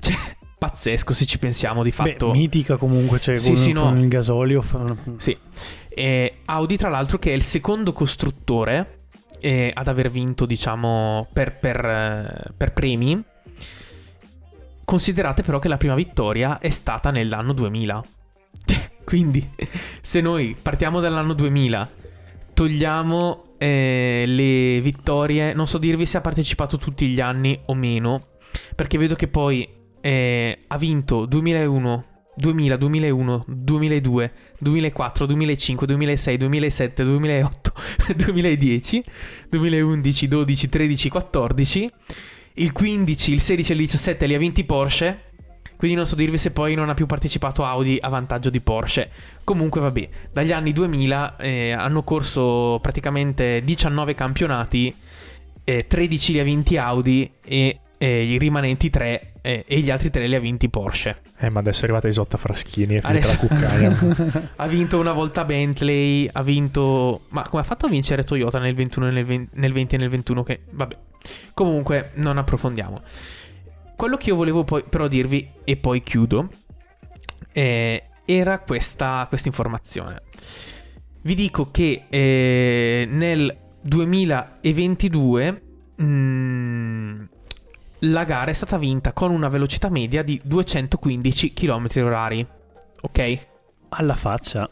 cioè 0.00 0.14
pazzesco 0.58 1.12
se 1.12 1.26
ci 1.26 1.38
pensiamo 1.38 1.82
di 1.82 1.90
fatto. 1.90 2.30
Beh, 2.30 2.38
mitica 2.38 2.76
comunque, 2.76 3.20
cioè 3.20 3.38
Sì, 3.38 3.48
con, 3.48 3.56
sì, 3.56 3.72
no. 3.72 3.82
con 3.84 3.98
il 3.98 4.08
gasolio. 4.08 4.64
Sì. 5.16 5.36
E 5.88 6.38
Audi, 6.46 6.76
tra 6.76 6.88
l'altro, 6.88 7.18
che 7.18 7.30
è 7.30 7.34
il 7.34 7.42
secondo 7.42 7.92
costruttore 7.92 9.00
eh, 9.40 9.70
ad 9.74 9.88
aver 9.88 10.10
vinto, 10.10 10.46
diciamo, 10.46 11.28
per, 11.32 11.58
per, 11.58 11.84
eh, 11.84 12.52
per 12.56 12.72
premi. 12.72 13.22
Considerate 14.84 15.42
però 15.42 15.58
che 15.58 15.68
la 15.68 15.76
prima 15.76 15.94
vittoria 15.94 16.58
è 16.58 16.70
stata 16.70 17.10
nell'anno 17.10 17.52
2000. 17.52 18.04
Cioè, 18.64 18.90
Quindi, 19.04 19.48
se 20.00 20.20
noi 20.20 20.56
partiamo 20.60 21.00
dall'anno 21.00 21.32
2000, 21.32 21.90
togliamo 22.54 23.44
eh, 23.58 24.24
le 24.26 24.80
vittorie, 24.80 25.52
non 25.54 25.66
so 25.66 25.78
dirvi 25.78 26.06
se 26.06 26.18
ha 26.18 26.20
partecipato 26.20 26.78
tutti 26.78 27.08
gli 27.08 27.20
anni 27.20 27.58
o 27.66 27.74
meno, 27.74 28.28
perché 28.74 28.98
vedo 28.98 29.14
che 29.14 29.28
poi 29.28 29.68
eh, 30.00 30.64
ha 30.66 30.76
vinto 30.76 31.26
2001, 31.26 32.04
2000, 32.36 32.76
2001, 32.76 33.44
2002, 33.46 34.32
2004, 34.58 35.26
2005, 35.26 35.86
2006, 35.86 36.36
2007, 36.36 37.04
2008, 37.04 37.72
2010, 38.16 39.04
2011, 39.48 40.28
12, 40.28 40.68
13, 40.68 41.08
14. 41.08 41.90
Il 42.56 42.70
15, 42.70 43.32
il 43.32 43.40
16 43.40 43.72
e 43.72 43.74
il 43.74 43.80
17 43.80 44.26
li 44.26 44.34
ha 44.34 44.38
vinti 44.38 44.64
Porsche. 44.64 45.32
Quindi 45.76 45.96
non 45.96 46.06
so 46.06 46.14
dirvi 46.14 46.38
se 46.38 46.52
poi 46.52 46.76
non 46.76 46.88
ha 46.88 46.94
più 46.94 47.04
partecipato 47.04 47.64
Audi 47.64 47.98
a 48.00 48.08
vantaggio 48.08 48.48
di 48.48 48.60
Porsche. 48.60 49.10
Comunque 49.42 49.80
vabbè, 49.80 50.08
dagli 50.32 50.52
anni 50.52 50.72
2000 50.72 51.36
eh, 51.36 51.72
hanno 51.72 52.04
corso 52.04 52.78
praticamente 52.80 53.60
19 53.64 54.14
campionati, 54.14 54.94
eh, 55.64 55.86
13 55.88 56.32
li 56.32 56.38
ha 56.38 56.44
vinti 56.44 56.76
Audi 56.76 57.28
e 57.44 57.80
eh, 57.98 58.22
i 58.22 58.38
rimanenti 58.38 58.88
3 58.88 59.32
eh, 59.42 59.64
e 59.66 59.80
gli 59.80 59.90
altri 59.90 60.10
3 60.10 60.28
li 60.28 60.36
ha 60.36 60.40
vinti 60.40 60.68
Porsche. 60.68 61.22
Eh, 61.38 61.50
ma 61.50 61.58
adesso 61.58 61.80
è 61.80 61.84
arrivata 61.84 62.06
Isotta 62.06 62.38
Fraschini 62.38 62.94
e 62.94 63.00
Adesso- 63.02 63.32
la 63.32 63.48
cuccagna. 63.48 64.52
ha 64.56 64.66
vinto 64.68 65.00
una 65.00 65.12
volta 65.12 65.44
Bentley, 65.44 66.28
ha 66.32 66.42
vinto... 66.44 67.22
Ma 67.30 67.42
come 67.48 67.62
ha 67.62 67.64
fatto 67.64 67.86
a 67.86 67.88
vincere 67.88 68.22
Toyota 68.22 68.60
nel 68.60 68.76
21, 68.76 69.10
nel 69.10 69.24
20, 69.24 69.50
nel 69.54 69.72
20 69.72 69.94
e 69.96 69.98
nel 69.98 70.08
21? 70.08 70.42
Che 70.44 70.60
vabbè. 70.70 70.96
Comunque 71.52 72.10
non 72.14 72.38
approfondiamo. 72.38 73.00
Quello 73.96 74.16
che 74.16 74.30
io 74.30 74.36
volevo 74.36 74.64
poi 74.64 74.82
però 74.88 75.06
dirvi, 75.06 75.48
e 75.64 75.76
poi 75.76 76.02
chiudo, 76.02 76.48
eh, 77.52 78.04
era 78.24 78.58
questa, 78.60 79.28
informazione. 79.44 80.22
Vi 81.22 81.34
dico 81.34 81.70
che 81.70 82.04
eh, 82.08 83.06
nel 83.08 83.56
2022 83.80 85.62
mm, 86.02 87.22
la 88.00 88.24
gara 88.24 88.50
è 88.50 88.54
stata 88.54 88.76
vinta 88.76 89.12
con 89.12 89.30
una 89.30 89.48
velocità 89.48 89.88
media 89.88 90.22
di 90.22 90.40
215 90.42 91.52
km 91.52 91.86
orari. 91.96 92.46
Ok? 93.00 93.38
Alla 93.90 94.14
faccia. 94.14 94.68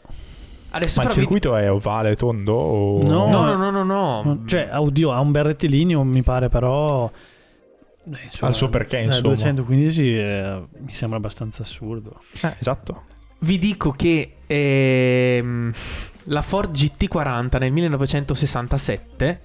Adesso 0.75 1.01
ma 1.01 1.07
il 1.07 1.13
però 1.13 1.13
vi- 1.13 1.27
circuito 1.33 1.55
è 1.55 1.71
ovale, 1.71 2.15
tondo 2.15 2.53
o... 2.53 3.03
No. 3.03 3.29
No, 3.29 3.43
no, 3.45 3.55
no, 3.55 3.83
no, 3.83 3.83
no. 4.23 4.41
Cioè, 4.45 4.69
audio 4.71 5.11
ha 5.11 5.19
un 5.19 5.31
bel 5.31 5.43
rettilineo, 5.43 6.03
mi 6.03 6.21
pare, 6.23 6.49
però. 6.49 7.05
eh, 7.09 8.09
insomma, 8.23 8.47
Ha 8.47 8.47
il 8.47 8.53
suo 8.55 8.69
perché, 8.69 8.97
eh, 8.99 9.03
insomma. 9.03 9.33
215 9.35 10.17
eh, 10.17 10.63
mi 10.79 10.93
sembra 10.93 11.17
abbastanza 11.19 11.61
assurdo. 11.61 12.19
Eh, 12.41 12.55
esatto. 12.59 13.03
Vi 13.39 13.57
dico 13.59 13.91
che 13.91 14.37
ehm, 14.47 15.71
la 16.25 16.41
Ford 16.41 16.71
GT40 16.75 17.59
nel 17.59 17.71
1967, 17.71 19.41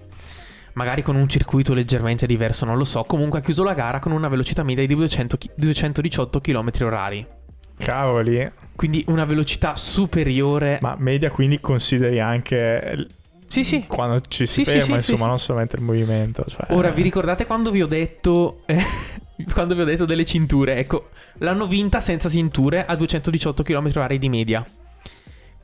magari 0.75 1.03
con 1.03 1.17
un 1.17 1.29
circuito 1.29 1.75
leggermente 1.75 2.25
diverso, 2.27 2.65
non 2.65 2.77
lo 2.79 2.85
so, 2.85 3.03
comunque 3.05 3.41
ha 3.41 3.43
chiuso 3.43 3.63
la 3.65 3.75
gara 3.75 3.99
con 3.99 4.13
una 4.13 4.29
velocità 4.29 4.63
media 4.63 4.87
di 4.87 4.95
200 4.95 5.37
chi- 5.37 5.51
218 5.55 6.41
km 6.41 6.71
orari. 6.83 7.27
Cavoli. 7.77 8.51
Quindi 8.79 9.03
una 9.09 9.25
velocità 9.25 9.75
superiore. 9.75 10.79
Ma 10.81 10.95
media 11.01 11.33
quindi 11.33 11.59
consideri 11.59 12.21
anche 12.21 13.09
Sì, 13.49 13.65
sì. 13.65 13.87
quando 13.89 14.21
ci 14.29 14.47
si 14.47 14.63
Sì, 14.63 14.71
ferma, 14.71 15.01
sì, 15.01 15.11
insomma, 15.11 15.27
non 15.27 15.41
solamente 15.41 15.75
il 15.75 15.83
movimento. 15.83 16.45
Cioè... 16.47 16.67
Ora 16.69 16.91
vi 16.91 17.03
ricordate 17.03 17.45
quando 17.45 17.73
vi 17.73 17.83
ho 17.83 17.89
detto 17.89 18.61
eh, 18.67 18.81
quando 19.53 19.75
vi 19.75 19.81
ho 19.81 19.85
detto 19.85 20.05
delle 20.05 20.25
cinture? 20.25 20.77
Ecco, 20.77 21.09
l'hanno 21.39 21.67
vinta 21.67 21.99
senza 21.99 22.29
cinture 22.29 22.87
a 22.87 22.95
218 22.95 23.65
km 23.65 23.91
orari 23.97 24.17
di 24.17 24.29
media. 24.29 24.65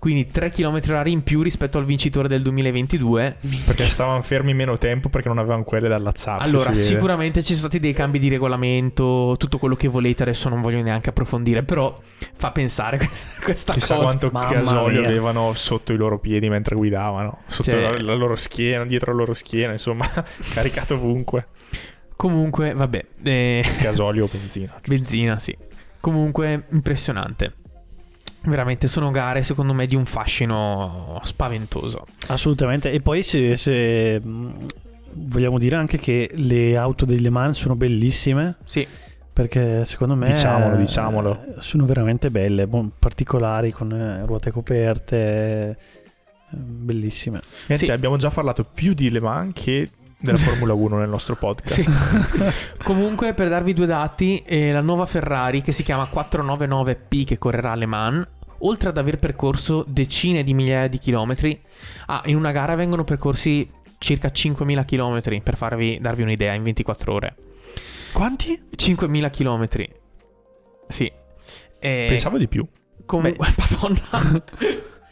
Quindi 0.04 0.26
3 0.26 0.50
km 0.50 0.80
orari 0.88 1.12
in 1.12 1.22
più 1.22 1.40
rispetto 1.40 1.78
al 1.78 1.86
vincitore 1.86 2.28
del 2.28 2.42
2022. 2.42 3.36
Perché 3.64 3.84
stavano 3.84 4.20
fermi 4.20 4.52
meno 4.52 4.76
tempo 4.76 5.08
perché 5.08 5.28
non 5.28 5.38
avevano 5.38 5.64
quelle 5.64 5.88
da 5.88 5.94
allazzarsi. 5.96 6.50
Allora, 6.54 6.74
sicuramente 6.74 7.40
ci 7.40 7.54
sono 7.54 7.60
stati 7.68 7.80
dei 7.80 7.94
cambi 7.94 8.18
di 8.18 8.28
regolamento, 8.28 9.34
tutto 9.38 9.56
quello 9.56 9.76
che 9.76 9.88
volete, 9.88 10.22
adesso 10.22 10.50
non 10.50 10.60
voglio 10.60 10.82
neanche 10.82 11.08
approfondire, 11.08 11.62
però 11.62 11.98
fa 12.34 12.50
pensare 12.50 12.98
questa 13.42 13.72
Chissà 13.72 13.94
cosa. 13.94 14.06
quanto 14.06 14.28
Mamma 14.30 14.50
gasolio 14.50 15.00
mia. 15.00 15.08
avevano 15.08 15.54
sotto 15.54 15.94
i 15.94 15.96
loro 15.96 16.18
piedi 16.18 16.50
mentre 16.50 16.76
guidavano, 16.76 17.38
sotto 17.46 17.70
Cioè- 17.70 17.80
la, 17.80 17.98
la 18.02 18.14
loro 18.14 18.36
schiena, 18.36 18.84
dietro 18.84 19.12
la 19.12 19.18
loro 19.20 19.32
schiena, 19.32 19.72
insomma, 19.72 20.06
caricato 20.52 20.96
ovunque. 20.96 21.46
Comunque, 22.14 22.74
vabbè, 22.74 23.04
eh, 23.22 23.64
Gasolio 23.80 24.24
o 24.24 24.28
benzina. 24.30 24.78
benzina, 24.86 25.38
sì. 25.38 25.56
Comunque, 25.98 26.64
impressionante. 26.72 27.54
Veramente 28.44 28.88
sono 28.88 29.10
gare, 29.10 29.42
secondo 29.42 29.72
me, 29.72 29.86
di 29.86 29.94
un 29.94 30.04
fascino 30.06 31.18
spaventoso. 31.22 32.04
Assolutamente. 32.28 32.90
E 32.92 33.00
poi 33.00 33.22
se, 33.22 33.56
se, 33.56 34.20
mh, 34.20 34.56
vogliamo 35.14 35.58
dire 35.58 35.76
anche 35.76 35.98
che 35.98 36.30
le 36.34 36.76
auto 36.76 37.04
dei 37.04 37.20
Le 37.20 37.30
Mans 37.30 37.58
sono 37.58 37.74
bellissime. 37.74 38.56
Sì, 38.64 38.86
Perché 39.34 39.84
secondo 39.84 40.14
me 40.14 40.26
Diciamolo, 40.28 40.74
eh, 40.76 40.78
diciamolo. 40.78 41.44
sono 41.58 41.84
veramente 41.86 42.30
belle, 42.30 42.68
bon- 42.68 42.92
particolari 42.96 43.72
con 43.72 43.90
eh, 43.92 44.24
ruote 44.24 44.52
coperte, 44.52 45.76
bellissime. 46.50 47.40
Niente, 47.66 47.86
Sì. 47.86 47.90
abbiamo 47.90 48.16
già 48.16 48.30
parlato 48.30 48.62
più 48.64 48.94
di 48.94 49.10
Le 49.10 49.20
Mans 49.20 49.50
che 49.54 49.90
della 50.20 50.38
Formula 50.38 50.72
1 50.72 50.98
nel 50.98 51.08
nostro 51.08 51.34
podcast. 51.34 51.80
Sì. 51.80 51.90
Comunque, 52.82 53.34
per 53.34 53.48
darvi 53.48 53.74
due 53.74 53.86
dati, 53.86 54.38
eh, 54.46 54.72
la 54.72 54.80
nuova 54.80 55.04
Ferrari 55.04 55.60
che 55.62 55.72
si 55.72 55.82
chiama 55.82 56.08
499P 56.10 57.24
che 57.24 57.36
correrà 57.36 57.72
a 57.72 57.74
Le 57.74 57.86
Mans, 57.86 58.26
oltre 58.58 58.88
ad 58.88 58.98
aver 58.98 59.18
percorso 59.18 59.84
decine 59.86 60.42
di 60.42 60.54
migliaia 60.54 60.88
di 60.88 60.98
chilometri, 60.98 61.60
ah, 62.06 62.22
in 62.26 62.36
una 62.36 62.52
gara 62.52 62.74
vengono 62.74 63.04
percorsi 63.04 63.68
circa 63.98 64.28
5.000 64.28 64.84
chilometri, 64.84 65.40
per 65.42 65.56
farvi, 65.56 65.98
darvi 66.00 66.22
un'idea, 66.22 66.52
in 66.52 66.62
24 66.62 67.12
ore. 67.12 67.34
Quanti? 68.12 68.60
5.000 68.74 69.30
chilometri. 69.30 69.90
Sì. 70.88 71.10
Eh, 71.78 72.06
Pensavo 72.08 72.38
di 72.38 72.48
più. 72.48 72.66
Comunque, 73.06 73.46
madonna. 73.56 74.00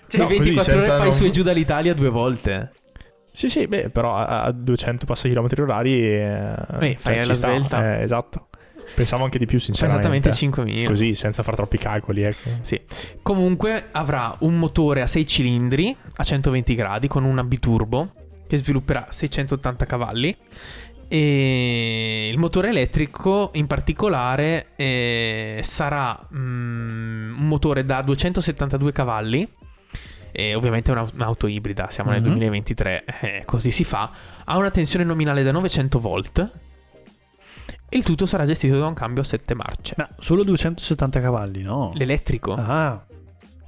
cioè, 0.09 0.21
No, 0.21 0.31
in 0.31 0.39
così, 0.39 0.51
24 0.55 0.77
ore 0.77 0.87
fai 0.87 0.99
non- 1.01 1.13
su 1.13 1.25
e 1.25 1.31
giù 1.31 1.43
dall'Italia 1.43 1.95
due 1.95 2.09
volte. 2.11 2.73
Sì, 3.35 3.49
sì, 3.49 3.67
beh, 3.67 3.89
però 3.89 4.15
a, 4.15 4.43
a 4.43 4.53
200 4.53 5.07
passa 5.07 5.27
chilometri 5.27 5.63
orari 5.63 6.05
eh, 6.05 6.55
Beh, 6.77 6.97
fai 6.99 7.23
ci 7.23 7.29
la 7.29 7.35
sta. 7.35 7.49
svelta. 7.49 7.97
Eh, 7.99 8.03
esatto. 8.03 8.49
Pensavo 8.95 9.25
anche 9.25 9.39
di 9.39 9.47
più, 9.47 9.59
sinceramente. 9.59 10.01
esattamente 10.09 10.31
5.000. 10.31 10.87
Così, 10.87 11.15
senza 11.15 11.43
fare 11.43 11.57
troppi 11.57 11.79
calcoli, 11.79 12.23
ecco. 12.23 12.49
Sì. 12.63 12.81
Comunque 13.23 13.89
avrà 13.93 14.35
un 14.41 14.59
motore 14.59 15.01
a 15.03 15.07
6 15.07 15.27
cilindri 15.27 15.97
a 16.17 16.23
120 16.25 16.75
gradi 16.75 17.09
con 17.09 17.25
una 17.25 17.43
biturbo 17.45 18.13
che 18.47 18.57
svilupperà 18.59 19.07
680 19.11 19.87
cavalli. 19.87 20.37
E 21.09 22.31
il 22.33 22.39
motore 22.39 22.69
elettrico 22.71 23.51
in 23.55 23.67
particolare 23.67 24.69
eh, 24.77 25.61
sarà 25.63 26.19
mm, 26.35 27.39
un 27.39 27.47
motore 27.49 27.85
da 27.85 28.01
272 28.03 28.93
cavalli. 28.93 29.47
E 30.35 30.55
ovviamente 30.55 30.91
è 30.91 30.95
una- 30.95 31.07
un'auto 31.13 31.47
ibrida, 31.47 31.89
siamo 31.91 32.11
nel 32.11 32.21
Mhm. 32.23 32.27
2023, 32.29 33.05
eh, 33.21 33.43
così 33.45 33.71
si 33.71 33.85
fa. 33.85 34.11
Ha 34.45 34.57
una 34.57 34.71
tensione 34.71 35.05
nominale 35.05 35.43
da 35.43 35.53
900 35.53 36.01
volt. 36.01 36.51
Il 37.95 38.03
tutto 38.05 38.25
sarà 38.27 38.47
gestito 38.47 38.79
da 38.79 38.87
un 38.87 38.95
cambio 38.95 39.23
a 39.23 39.25
7 39.25 39.55
marce. 39.55 39.95
Ma 39.99 40.09
solo 40.19 40.45
270 40.45 41.21
cavalli, 41.21 41.63
no? 41.63 41.93
L'elettrico 41.95 42.55
Ah, 42.55 43.05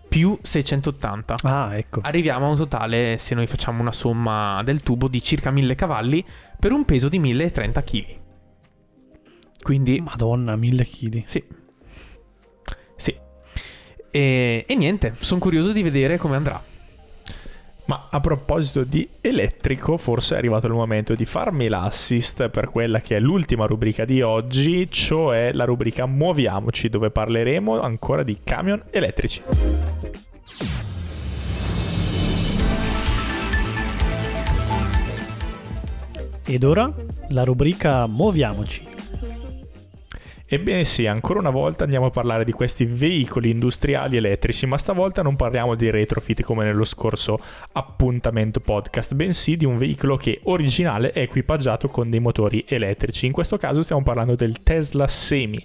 più 0.08 0.38
680. 0.40 1.34
ah, 1.42 1.76
ecco. 1.76 2.00
Arriviamo 2.02 2.46
a 2.46 2.50
un 2.50 2.56
totale, 2.56 3.18
se 3.18 3.34
noi 3.34 3.46
facciamo 3.46 3.80
una 3.82 3.92
somma 3.92 4.62
del 4.64 4.80
tubo, 4.82 5.08
di 5.08 5.22
circa 5.22 5.50
1000 5.50 5.74
cavalli 5.74 6.24
per 6.58 6.72
un 6.72 6.84
peso 6.84 7.08
di 7.08 7.18
1030 7.18 7.82
kg. 7.82 8.04
Quindi, 9.62 10.00
Madonna, 10.00 10.56
1000 10.56 10.86
kg. 10.86 11.22
sì. 11.26 11.44
Sì. 12.96 13.16
E, 14.10 14.64
e 14.66 14.74
niente, 14.74 15.14
sono 15.20 15.40
curioso 15.40 15.72
di 15.72 15.82
vedere 15.82 16.16
come 16.16 16.36
andrà. 16.36 16.62
Ma 17.86 18.08
a 18.10 18.18
proposito 18.20 18.82
di 18.82 19.06
elettrico, 19.20 19.98
forse 19.98 20.34
è 20.34 20.38
arrivato 20.38 20.66
il 20.66 20.72
momento 20.72 21.12
di 21.12 21.26
farmi 21.26 21.68
l'assist 21.68 22.48
per 22.48 22.70
quella 22.70 23.00
che 23.00 23.16
è 23.16 23.20
l'ultima 23.20 23.66
rubrica 23.66 24.06
di 24.06 24.22
oggi, 24.22 24.90
cioè 24.90 25.52
la 25.52 25.64
rubrica 25.64 26.06
Muoviamoci, 26.06 26.88
dove 26.88 27.10
parleremo 27.10 27.80
ancora 27.80 28.22
di 28.22 28.38
camion 28.42 28.82
elettrici. 28.90 29.42
Ed 36.46 36.62
ora 36.62 36.90
la 37.28 37.44
rubrica 37.44 38.06
Muoviamoci. 38.06 38.93
Ebbene 40.46 40.84
sì, 40.84 41.06
ancora 41.06 41.38
una 41.38 41.50
volta 41.50 41.84
andiamo 41.84 42.06
a 42.06 42.10
parlare 42.10 42.44
di 42.44 42.52
questi 42.52 42.84
veicoli 42.84 43.50
industriali 43.50 44.18
elettrici, 44.18 44.66
ma 44.66 44.76
stavolta 44.76 45.22
non 45.22 45.36
parliamo 45.36 45.74
di 45.74 45.90
retrofit 45.90 46.42
come 46.42 46.64
nello 46.64 46.84
scorso 46.84 47.38
appuntamento 47.72 48.60
podcast, 48.60 49.14
bensì 49.14 49.56
di 49.56 49.64
un 49.64 49.78
veicolo 49.78 50.16
che 50.16 50.40
originale 50.44 51.12
è 51.12 51.20
equipaggiato 51.20 51.88
con 51.88 52.10
dei 52.10 52.20
motori 52.20 52.64
elettrici. 52.68 53.24
In 53.24 53.32
questo 53.32 53.56
caso 53.56 53.80
stiamo 53.80 54.02
parlando 54.02 54.34
del 54.34 54.62
Tesla 54.62 55.08
Semi, 55.08 55.64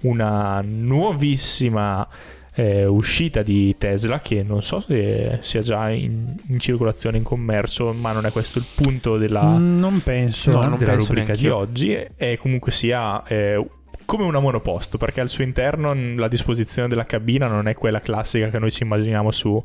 una 0.00 0.62
nuovissima 0.62 2.06
eh, 2.54 2.86
uscita 2.86 3.42
di 3.42 3.76
Tesla 3.78 4.18
che 4.18 4.42
non 4.42 4.64
so 4.64 4.80
se 4.80 5.38
sia 5.42 5.62
già 5.62 5.90
in, 5.90 6.34
in 6.48 6.58
circolazione 6.58 7.18
in 7.18 7.22
commercio, 7.22 7.92
ma 7.92 8.10
non 8.10 8.26
è 8.26 8.32
questo 8.32 8.58
il 8.58 8.64
punto 8.74 9.16
della, 9.16 9.56
Mm, 9.56 9.78
non 9.78 10.00
penso. 10.02 10.50
No, 10.50 10.62
non 10.62 10.76
della 10.76 10.92
penso 10.92 11.14
rubrica 11.14 11.34
di 11.36 11.48
oggi 11.48 11.96
e 12.16 12.36
comunque 12.36 12.72
sia 12.72 13.22
eh, 13.24 13.64
come 14.08 14.24
una 14.24 14.38
monoposto, 14.38 14.96
perché 14.96 15.20
al 15.20 15.28
suo 15.28 15.44
interno 15.44 15.92
la 16.16 16.28
disposizione 16.28 16.88
della 16.88 17.04
cabina 17.04 17.46
non 17.46 17.68
è 17.68 17.74
quella 17.74 18.00
classica 18.00 18.48
che 18.48 18.58
noi 18.58 18.70
ci 18.70 18.84
immaginiamo 18.84 19.30
su, 19.30 19.62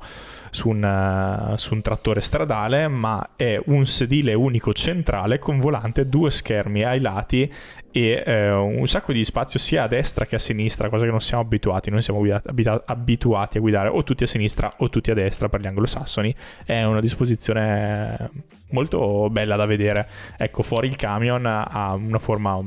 su, 0.51 0.67
un, 0.67 1.53
su 1.55 1.73
un 1.73 1.81
trattore 1.81 2.19
stradale, 2.19 2.89
ma 2.89 3.29
è 3.37 3.57
un 3.67 3.85
sedile 3.85 4.33
unico 4.33 4.73
centrale 4.73 5.39
con 5.39 5.59
volante, 5.59 6.09
due 6.09 6.29
schermi 6.29 6.83
ai 6.83 6.99
lati 6.99 7.49
e 7.89 8.23
eh, 8.25 8.51
un 8.51 8.85
sacco 8.85 9.13
di 9.13 9.23
spazio 9.23 9.59
sia 9.59 9.83
a 9.83 9.87
destra 9.87 10.25
che 10.25 10.35
a 10.35 10.39
sinistra, 10.39 10.89
cosa 10.89 11.05
che 11.05 11.11
non 11.11 11.21
siamo 11.21 11.43
abituati, 11.43 11.89
noi 11.89 12.01
siamo 12.01 12.19
guida- 12.19 12.83
abituati 12.85 13.59
a 13.59 13.61
guidare 13.61 13.87
o 13.87 14.03
tutti 14.03 14.23
a 14.25 14.27
sinistra 14.27 14.73
o 14.79 14.89
tutti 14.89 15.09
a 15.09 15.13
destra 15.13 15.47
per 15.47 15.61
gli 15.61 15.67
anglosassoni, 15.67 16.35
è 16.65 16.83
una 16.83 16.99
disposizione 16.99 18.29
molto 18.71 19.29
bella 19.29 19.55
da 19.55 19.65
vedere. 19.65 20.05
Ecco, 20.35 20.63
fuori 20.63 20.89
il 20.89 20.97
camion 20.97 21.45
ha 21.45 21.93
una 21.93 22.19
forma 22.19 22.61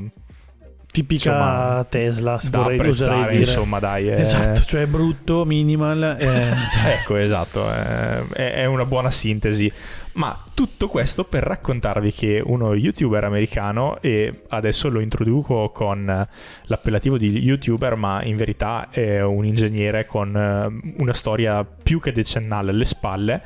tipica 0.96 1.30
insomma, 1.30 1.86
Tesla, 1.90 2.40
da 2.48 2.62
vorrei 2.62 2.88
usare 2.88 3.32
dire. 3.32 3.44
insomma 3.44 3.78
dai 3.78 4.08
è... 4.08 4.20
esatto 4.20 4.62
cioè 4.64 4.86
brutto 4.86 5.44
minimal 5.44 6.16
eh. 6.18 6.54
ecco 6.86 7.16
esatto 7.16 7.70
è, 7.70 8.22
è, 8.32 8.64
una 8.64 8.86
buona 8.86 9.10
sintesi 9.10 9.70
ma 10.12 10.42
tutto 10.54 10.88
questo 10.88 11.24
per 11.24 11.42
raccontarvi 11.42 12.12
che 12.12 12.42
uno 12.42 12.72
youtuber 12.72 13.24
americano 13.24 14.00
e 14.00 14.44
adesso 14.48 14.88
lo 14.88 15.00
introduco 15.00 15.68
con 15.68 16.26
l'appellativo 16.62 17.18
di 17.18 17.42
youtuber 17.42 17.96
ma 17.96 18.24
in 18.24 18.36
verità 18.36 18.88
è 18.90 19.22
un 19.22 19.44
ingegnere 19.44 20.06
con 20.06 20.34
eh, 20.34 20.94
una 20.98 21.12
storia 21.12 21.62
più 21.64 22.00
che 22.00 22.12
decennale 22.12 22.70
alle 22.70 22.86
spalle 22.86 23.42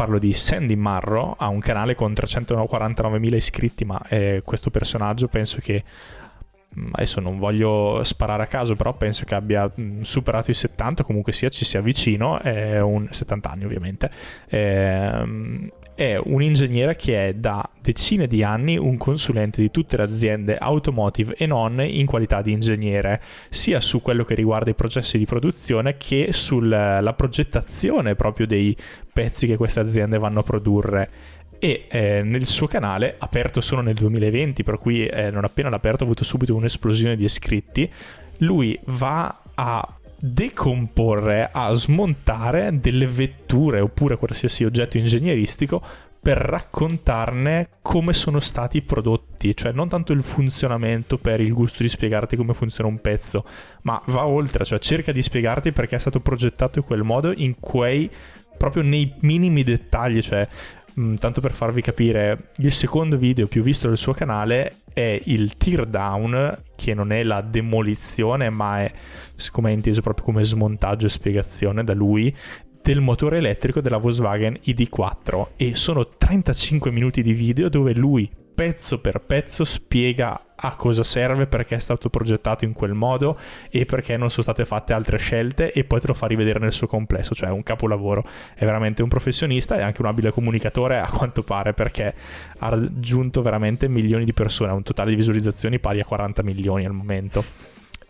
parlo 0.00 0.18
di 0.18 0.32
Sandy 0.32 0.76
Marro, 0.76 1.36
ha 1.38 1.48
un 1.48 1.58
canale 1.58 1.94
con 1.94 2.12
349.000 2.12 3.34
iscritti, 3.34 3.84
ma 3.84 4.00
eh, 4.08 4.40
questo 4.42 4.70
personaggio 4.70 5.28
penso 5.28 5.58
che 5.60 5.84
adesso 6.92 7.20
non 7.20 7.38
voglio 7.38 8.02
sparare 8.04 8.44
a 8.44 8.46
caso, 8.46 8.74
però 8.76 8.92
penso 8.92 9.24
che 9.24 9.34
abbia 9.34 9.70
mm, 9.78 10.02
superato 10.02 10.50
i 10.50 10.54
70, 10.54 11.02
comunque 11.02 11.32
sia, 11.32 11.48
ci 11.48 11.64
sia 11.64 11.80
vicino, 11.80 12.40
è 12.40 12.80
un 12.80 13.08
70 13.10 13.50
anni 13.50 13.64
ovviamente. 13.64 14.10
Ehm, 14.48 15.68
è 16.00 16.16
un 16.16 16.40
ingegnere 16.40 16.96
che 16.96 17.28
è 17.28 17.34
da 17.34 17.68
decine 17.82 18.26
di 18.26 18.42
anni 18.42 18.78
un 18.78 18.96
consulente 18.96 19.60
di 19.60 19.70
tutte 19.70 19.98
le 19.98 20.04
aziende 20.04 20.56
automotive 20.56 21.34
e 21.36 21.44
non 21.44 21.78
in 21.82 22.06
qualità 22.06 22.40
di 22.40 22.52
ingegnere, 22.52 23.20
sia 23.50 23.82
su 23.82 24.00
quello 24.00 24.24
che 24.24 24.34
riguarda 24.34 24.70
i 24.70 24.74
processi 24.74 25.18
di 25.18 25.26
produzione 25.26 25.98
che 25.98 26.28
sulla 26.30 27.12
progettazione 27.14 28.14
proprio 28.14 28.46
dei 28.46 28.74
pezzi 29.12 29.46
che 29.46 29.58
queste 29.58 29.80
aziende 29.80 30.16
vanno 30.16 30.40
a 30.40 30.42
produrre 30.42 31.10
e 31.60 31.84
eh, 31.88 32.22
nel 32.22 32.46
suo 32.46 32.66
canale, 32.66 33.16
aperto 33.18 33.60
solo 33.60 33.82
nel 33.82 33.94
2020, 33.94 34.62
per 34.64 34.78
cui 34.78 35.06
eh, 35.06 35.30
non 35.30 35.44
appena 35.44 35.68
l'ha 35.68 35.76
aperto 35.76 36.02
ha 36.02 36.06
avuto 36.06 36.24
subito 36.24 36.54
un'esplosione 36.54 37.16
di 37.16 37.24
iscritti, 37.24 37.88
lui 38.38 38.76
va 38.86 39.42
a 39.54 39.94
decomporre, 40.18 41.50
a 41.52 41.72
smontare 41.74 42.80
delle 42.80 43.06
vetture 43.06 43.80
oppure 43.80 44.16
qualsiasi 44.16 44.64
oggetto 44.64 44.96
ingegneristico 44.96 45.82
per 46.22 46.38
raccontarne 46.38 47.68
come 47.82 48.14
sono 48.14 48.40
stati 48.40 48.80
prodotti, 48.80 49.54
cioè 49.54 49.72
non 49.72 49.88
tanto 49.88 50.12
il 50.12 50.22
funzionamento 50.22 51.18
per 51.18 51.40
il 51.40 51.52
gusto 51.52 51.82
di 51.82 51.88
spiegarti 51.90 52.36
come 52.36 52.54
funziona 52.54 52.88
un 52.88 53.00
pezzo, 53.02 53.44
ma 53.82 54.00
va 54.06 54.26
oltre, 54.26 54.64
cioè 54.64 54.78
cerca 54.78 55.12
di 55.12 55.22
spiegarti 55.22 55.72
perché 55.72 55.96
è 55.96 55.98
stato 55.98 56.20
progettato 56.20 56.78
in 56.78 56.84
quel 56.84 57.02
modo, 57.02 57.32
in 57.34 57.58
quei 57.58 58.10
proprio 58.60 58.82
nei 58.82 59.14
minimi 59.20 59.62
dettagli, 59.62 60.20
cioè 60.20 60.46
Mm, 61.00 61.14
tanto 61.14 61.40
per 61.40 61.52
farvi 61.52 61.80
capire, 61.80 62.50
il 62.58 62.72
secondo 62.72 63.16
video 63.16 63.46
più 63.46 63.62
visto 63.62 63.88
del 63.88 63.96
suo 63.96 64.12
canale 64.12 64.76
è 64.92 65.18
il 65.24 65.56
teardown, 65.56 66.62
che 66.76 66.92
non 66.92 67.10
è 67.10 67.22
la 67.22 67.40
demolizione, 67.40 68.50
ma 68.50 68.82
è, 68.82 68.92
come 69.50 69.70
è 69.70 69.72
inteso 69.72 70.02
proprio 70.02 70.26
come 70.26 70.44
smontaggio 70.44 71.06
e 71.06 71.10
spiegazione 71.10 71.84
da 71.84 71.94
lui, 71.94 72.34
del 72.82 73.00
motore 73.00 73.38
elettrico 73.38 73.80
della 73.80 73.96
Volkswagen 73.96 74.58
ID4 74.64 75.46
e 75.56 75.74
sono 75.74 76.06
35 76.06 76.90
minuti 76.90 77.22
di 77.22 77.32
video 77.32 77.68
dove 77.68 77.94
lui 77.94 78.30
pezzo 78.60 78.98
per 78.98 79.22
pezzo 79.22 79.64
spiega 79.64 80.38
a 80.54 80.76
cosa 80.76 81.02
serve, 81.02 81.46
perché 81.46 81.76
è 81.76 81.78
stato 81.78 82.10
progettato 82.10 82.66
in 82.66 82.74
quel 82.74 82.92
modo 82.92 83.38
e 83.70 83.86
perché 83.86 84.18
non 84.18 84.28
sono 84.28 84.42
state 84.42 84.66
fatte 84.66 84.92
altre 84.92 85.16
scelte 85.16 85.72
e 85.72 85.84
poi 85.84 85.98
te 85.98 86.08
lo 86.08 86.12
fa 86.12 86.26
rivedere 86.26 86.58
nel 86.58 86.74
suo 86.74 86.86
complesso, 86.86 87.34
cioè 87.34 87.48
un 87.48 87.62
capolavoro. 87.62 88.22
È 88.54 88.66
veramente 88.66 89.02
un 89.02 89.08
professionista 89.08 89.78
e 89.78 89.80
anche 89.80 90.02
un 90.02 90.08
abile 90.08 90.30
comunicatore 90.30 90.98
a 90.98 91.08
quanto 91.08 91.42
pare 91.42 91.72
perché 91.72 92.14
ha 92.58 92.68
raggiunto 92.68 93.40
veramente 93.40 93.88
milioni 93.88 94.26
di 94.26 94.34
persone, 94.34 94.72
ha 94.72 94.74
un 94.74 94.82
totale 94.82 95.08
di 95.08 95.16
visualizzazioni 95.16 95.78
pari 95.78 96.00
a 96.00 96.04
40 96.04 96.42
milioni 96.42 96.84
al 96.84 96.92
momento. 96.92 97.42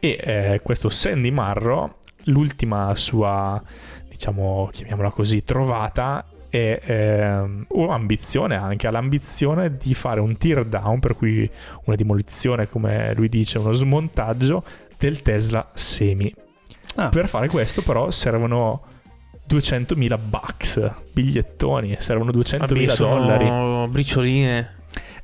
E 0.00 0.18
eh, 0.20 0.60
questo 0.64 0.88
Sandy 0.88 1.30
Marro, 1.30 1.98
l'ultima 2.24 2.92
sua, 2.96 3.62
diciamo, 4.08 4.68
chiamiamola 4.72 5.10
così, 5.10 5.44
trovata 5.44 6.24
e 6.50 6.80
ehm, 6.84 7.66
un'ambizione 7.68 8.56
anche, 8.56 8.86
ha 8.86 8.90
l'ambizione 8.90 9.76
di 9.76 9.94
fare 9.94 10.20
un 10.20 10.36
tear 10.36 10.64
down, 10.64 10.98
per 10.98 11.16
cui 11.16 11.48
una 11.84 11.96
demolizione, 11.96 12.68
come 12.68 13.14
lui 13.14 13.28
dice, 13.28 13.58
uno 13.58 13.72
smontaggio 13.72 14.64
del 14.98 15.22
Tesla 15.22 15.70
Semi. 15.72 16.34
Ah. 16.96 17.08
Per 17.08 17.28
fare 17.28 17.48
questo 17.48 17.82
però 17.82 18.10
servono 18.10 18.82
200.000 19.48 20.18
bucks, 20.20 20.92
bigliettoni, 21.12 21.96
servono 22.00 22.32
200.000 22.32 22.58
Vabbè, 22.58 22.96
dollari. 22.96 23.88
bricioline. 23.88 24.78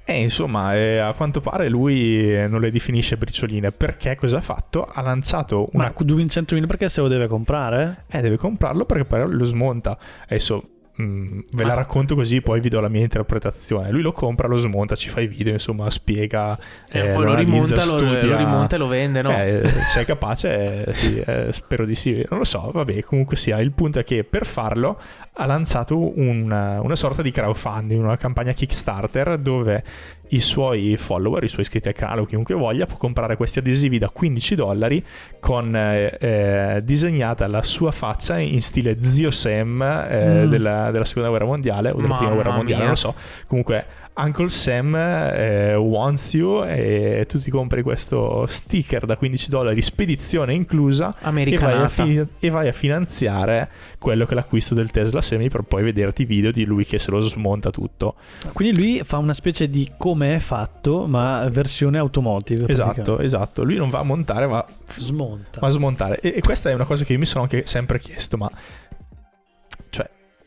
E 0.09 0.23
insomma, 0.23 0.77
eh, 0.77 0.99
a 0.99 1.13
quanto 1.15 1.41
pare 1.41 1.69
lui 1.69 2.29
non 2.49 2.61
le 2.61 2.71
definisce 2.71 3.17
bricioline 3.17 3.73
perché 3.73 4.15
cosa 4.15 4.37
ha 4.39 4.41
fatto? 4.41 4.85
Ha 4.85 5.01
lanciato 5.01 5.69
una. 5.73 5.93
Ma 5.93 6.05
200.000 6.05 6.67
perché 6.67 6.89
se 6.89 7.01
lo 7.01 7.09
deve 7.09 7.27
comprare? 7.27 8.05
Eh, 8.07 8.21
deve 8.21 8.37
comprarlo 8.37 8.85
perché 8.85 9.05
poi 9.05 9.29
lo 9.29 9.45
smonta. 9.45 9.99
Adesso 10.27 10.76
Mm, 11.01 11.41
ve 11.51 11.65
la 11.65 11.75
racconto 11.75 12.15
così, 12.15 12.41
poi 12.41 12.61
vi 12.61 12.71
do 12.71 12.81
la 12.81 12.89
mia 12.89 13.03
interpretazione. 13.03 13.91
Lui 13.91 14.01
lo 14.01 14.13
compra, 14.13 14.49
lo 14.49 14.57
smonta, 14.57 14.95
ci 14.95 15.11
fa 15.11 15.21
i 15.21 15.27
video, 15.27 15.53
insomma, 15.53 15.91
spiega. 15.91 16.59
Eh, 16.91 16.99
eh, 16.99 17.13
poi 17.13 17.25
lo, 17.25 17.35
rimonta, 17.35 17.85
lo, 17.85 17.99
lo, 17.99 18.37
rimonta 18.37 18.77
e 18.77 18.79
lo 18.79 18.87
vende, 18.87 19.21
no? 19.21 19.31
Eh, 19.31 19.71
sei 19.91 20.07
capace? 20.07 20.87
Eh, 20.87 20.95
sì, 20.95 21.19
eh, 21.19 21.53
spero 21.53 21.85
di 21.85 21.95
sì. 21.95 22.25
Non 22.31 22.39
lo 22.39 22.45
so, 22.45 22.71
vabbè, 22.73 23.03
comunque 23.03 23.37
sia. 23.37 23.61
Il 23.61 23.73
punto 23.73 23.99
è 23.99 24.05
che 24.05 24.25
per 24.25 24.47
farlo 24.47 24.99
ha 25.35 25.45
lanciato 25.45 26.19
una, 26.19 26.81
una 26.81 26.97
sorta 26.97 27.21
di 27.21 27.31
crowdfunding, 27.31 28.03
una 28.03 28.17
campagna 28.17 28.53
Kickstarter 28.53 29.37
dove 29.39 29.85
i 30.29 30.41
suoi 30.41 30.97
follower, 30.97 31.45
i 31.45 31.49
suoi 31.49 31.63
iscritti 31.63 31.89
al 31.89 31.95
canale 31.95 32.21
o 32.21 32.25
chiunque 32.25 32.55
voglia 32.55 32.87
può 32.87 32.97
comprare 32.97 33.37
questi 33.37 33.59
adesivi 33.59 33.99
da 33.99 34.09
15 34.09 34.55
dollari 34.55 35.05
con 35.41 35.75
eh, 35.75 36.17
eh, 36.21 36.81
disegnata 36.83 37.47
la 37.47 37.63
sua 37.63 37.93
faccia 37.93 38.39
in 38.39 38.61
stile 38.63 39.01
zio 39.01 39.31
Sam 39.31 39.83
eh, 39.83 40.45
mm. 40.45 40.51
della, 40.51 40.91
della, 40.91 41.05
seconda 41.05 41.29
guerra 41.29 41.45
mondiale 41.45 41.91
o 41.91 41.97
della 41.97 42.09
Mamma 42.09 42.19
prima 42.19 42.35
guerra 42.35 42.51
mondiale, 42.53 42.85
mia. 42.85 42.93
non 42.93 43.03
lo 43.03 43.13
so. 43.13 43.15
Comunque 43.47 43.87
Uncle 44.19 44.49
Sam 44.49 44.95
eh, 44.95 45.75
wants 45.75 46.33
you 46.35 46.65
e 46.65 47.27
tu 47.29 47.39
ti 47.39 47.51
compri 47.51 47.83
questo 47.83 48.47
sticker 48.49 49.05
da 49.05 49.17
15 49.17 49.51
dollari, 49.51 49.83
spedizione 49.83 50.55
inclusa 50.55 51.15
e 51.21 51.59
vai, 51.59 51.89
fi- 51.89 52.27
e 52.39 52.51
vai, 52.51 52.69
a 52.69 52.73
finanziare 52.73 53.69
quello 53.99 54.25
che 54.25 54.33
è 54.33 54.35
l'acquisto 54.35 54.75
del 54.75 54.91
Tesla 54.91 55.21
Semi 55.21 55.51
per 55.51 55.63
poi 55.63 55.83
vederti 55.83 56.25
video 56.25 56.51
di 56.51 56.65
lui 56.65 56.87
che 56.87 56.99
se 56.99 57.11
lo 57.11 57.21
smonta 57.21 57.71
tutto. 57.71 58.15
Quindi 58.53 58.79
lui 58.79 59.01
fa 59.05 59.19
una 59.19 59.35
specie 59.35 59.69
di 59.69 59.93
come 59.99 60.37
è 60.37 60.39
fatto 60.39 61.07
ma 61.07 61.47
versione 61.51 61.99
automotive. 61.99 62.69
Esatto, 62.69 63.19
esatto. 63.19 63.65
Lui 63.65 63.77
non 63.77 63.91
va 63.91 63.99
a 63.99 64.05
montare 64.05 64.47
ma 64.47 64.65
smonta. 64.97 65.61
Ma 65.61 65.67
a 65.67 65.71
smontare. 65.71 66.21
E, 66.21 66.35
e 66.37 66.41
questa 66.41 66.71
è 66.71 66.75
una 66.75 66.87
cosa 66.87 67.05
che 67.05 67.13
io 67.13 67.19
mi 67.19 67.27
sono 67.27 67.43
anche 67.43 67.67
sempre 67.67 67.99
chiesto, 67.99 68.39
ma 68.39 68.51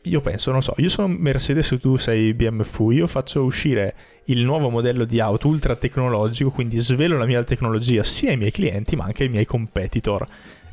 io 0.02 0.20
penso, 0.20 0.50
non 0.50 0.62
so, 0.62 0.74
io 0.78 0.88
sono 0.88 1.08
Mercedes 1.08 1.72
e 1.72 1.78
tu 1.78 1.96
sei 1.96 2.32
BMW, 2.32 2.90
io 2.90 3.06
faccio 3.06 3.42
uscire 3.44 3.94
il 4.24 4.42
nuovo 4.44 4.70
modello 4.70 5.04
di 5.04 5.20
auto 5.20 5.48
ultra 5.48 5.76
tecnologico, 5.76 6.50
quindi 6.50 6.78
svelo 6.78 7.18
la 7.18 7.26
mia 7.26 7.42
tecnologia 7.44 8.02
sia 8.02 8.30
ai 8.30 8.36
miei 8.36 8.50
clienti 8.50 8.96
ma 8.96 9.04
anche 9.04 9.24
ai 9.24 9.28
miei 9.28 9.44
competitor. 9.44 10.26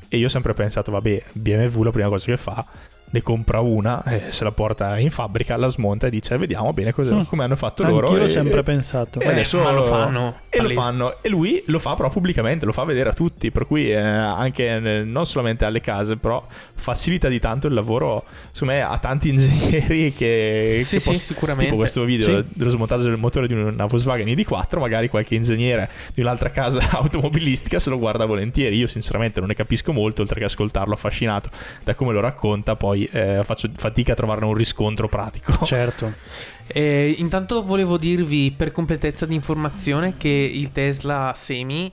E 0.10 0.18
io 0.18 0.28
ho 0.28 0.30
sempre 0.30 0.54
pensato, 0.54 0.92
vabbè, 0.92 1.24
BMW 1.34 1.84
la 1.84 1.92
prima 1.92 2.08
cosa 2.08 2.26
che 2.26 2.38
fa 2.38 2.66
ne 3.10 3.22
compra 3.22 3.62
una, 3.62 4.04
eh, 4.04 4.24
se 4.30 4.44
la 4.44 4.52
porta 4.52 4.98
in 5.00 5.12
fabbrica, 5.12 5.56
la 5.56 5.70
smonta 5.70 6.08
e 6.08 6.10
dice 6.10 6.38
vediamo 6.38 6.74
bene 6.74 6.92
cosa, 6.92 7.16
mm. 7.16 7.22
come 7.22 7.44
hanno 7.46 7.56
fatto 7.56 7.84
loro. 7.84 8.12
Io 8.12 8.18
l'ho 8.18 8.28
sempre 8.28 8.64
pensato. 8.64 9.20
E 9.20 9.28
adesso 9.28 9.62
ma 9.62 9.72
lo 9.72 9.84
fanno. 9.84 10.40
E 10.50 10.62
lo 10.62 10.70
fanno. 10.70 11.22
E 11.22 11.30
lui 11.30 11.64
lo 11.68 11.80
fa 11.80 11.96
però 11.96 12.10
pubblicamente, 12.10 12.66
lo 12.66 12.74
fa 12.74 12.84
vedere 12.84 13.10
a 13.10 13.14
tutti, 13.14 13.50
per 13.52 13.66
cui 13.66 13.90
eh, 13.92 13.98
anche 13.98 14.80
nel, 14.80 15.08
non 15.08 15.26
solamente 15.26 15.64
alle 15.64 15.80
case, 15.80 16.18
però 16.18 16.46
facilita 16.76 17.30
di 17.30 17.40
tanto 17.40 17.68
il 17.68 17.74
lavoro, 17.74 18.26
secondo 18.52 18.74
me, 18.74 18.82
a 18.82 18.98
tanti 18.98 19.30
ingegneri 19.30 20.14
che... 20.14 20.82
Sì, 20.84 20.96
che 20.96 21.00
sì, 21.00 21.10
posso, 21.10 21.24
sicuramente. 21.24 21.66
Tipo 21.66 21.78
questo 21.78 22.04
video 22.04 22.42
sì. 22.42 22.50
dello 22.54 22.70
smontaggio 22.70 23.04
del 23.04 23.18
motore 23.18 23.48
di 23.48 23.54
una 23.54 23.86
Volkswagen 23.86 24.28
ID4, 24.28 24.80
magari 24.80 25.08
qualche 25.08 25.36
ingegnere 25.36 25.90
di 26.14 26.22
un'altra 26.22 26.50
casa 26.50 26.82
automobilistica 26.92 27.80
se 27.80 27.90
lo 27.90 27.98
guarda 27.98 28.26
volentieri. 28.26 28.76
Io 28.76 28.88
sinceramente 28.88 29.40
non 29.40 29.48
ne 29.48 29.56
capisco 29.56 29.94
molto, 29.94 30.22
oltre 30.22 30.40
che 30.40 30.46
ascoltarlo 30.46 30.94
affascinato 30.94 31.50
da 31.84 31.96
come 31.96 32.12
lo 32.12 32.20
racconta, 32.20 32.76
poi 32.76 32.97
poi 32.98 33.10
eh, 33.12 33.44
faccio 33.44 33.70
fatica 33.76 34.14
a 34.14 34.16
trovarne 34.16 34.46
un 34.46 34.54
riscontro 34.54 35.08
pratico. 35.08 35.66
Certo. 35.66 36.14
Eh, 36.70 37.16
intanto 37.20 37.64
volevo 37.64 37.98
dirvi 37.98 38.52
per 38.52 38.74
completezza 38.74 39.26
di 39.26 39.34
informazione 39.34 40.18
che 40.18 40.28
il 40.28 40.74
Tesla 40.74 41.32
Semi 41.34 41.90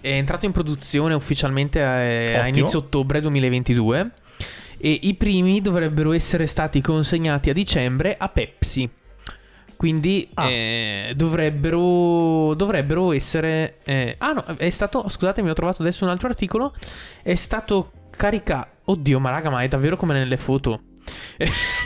è 0.00 0.08
entrato 0.08 0.44
in 0.44 0.50
produzione 0.50 1.14
ufficialmente 1.14 1.80
a, 1.80 2.38
a 2.38 2.40
Ottimo. 2.40 2.58
inizio 2.58 2.80
ottobre 2.80 3.20
2022 3.20 4.10
e 4.76 4.98
i 5.02 5.14
primi 5.14 5.60
dovrebbero 5.60 6.12
essere 6.12 6.48
stati 6.48 6.80
consegnati 6.80 7.48
a 7.48 7.52
dicembre 7.52 8.16
a 8.18 8.28
Pepsi. 8.28 8.90
Quindi 9.76 10.28
Ah. 10.34 10.48
eh, 10.48 11.12
dovrebbero, 11.14 12.54
dovrebbero 12.54 13.12
essere... 13.12 13.76
eh, 13.84 14.16
ah 14.18 14.32
no, 14.32 14.44
è 14.56 14.68
stato... 14.70 15.08
Scusatemi, 15.08 15.48
ho 15.48 15.54
trovato 15.54 15.82
adesso 15.82 16.02
un 16.02 16.10
altro 16.10 16.26
articolo. 16.26 16.74
È 17.22 17.36
stato 17.36 17.92
caricato... 18.10 18.70
Oddio, 18.90 19.20
ma 19.20 19.30
raga, 19.30 19.50
ma 19.50 19.62
è 19.62 19.68
davvero 19.68 19.96
come 19.96 20.14
nelle 20.14 20.36
foto. 20.36 20.80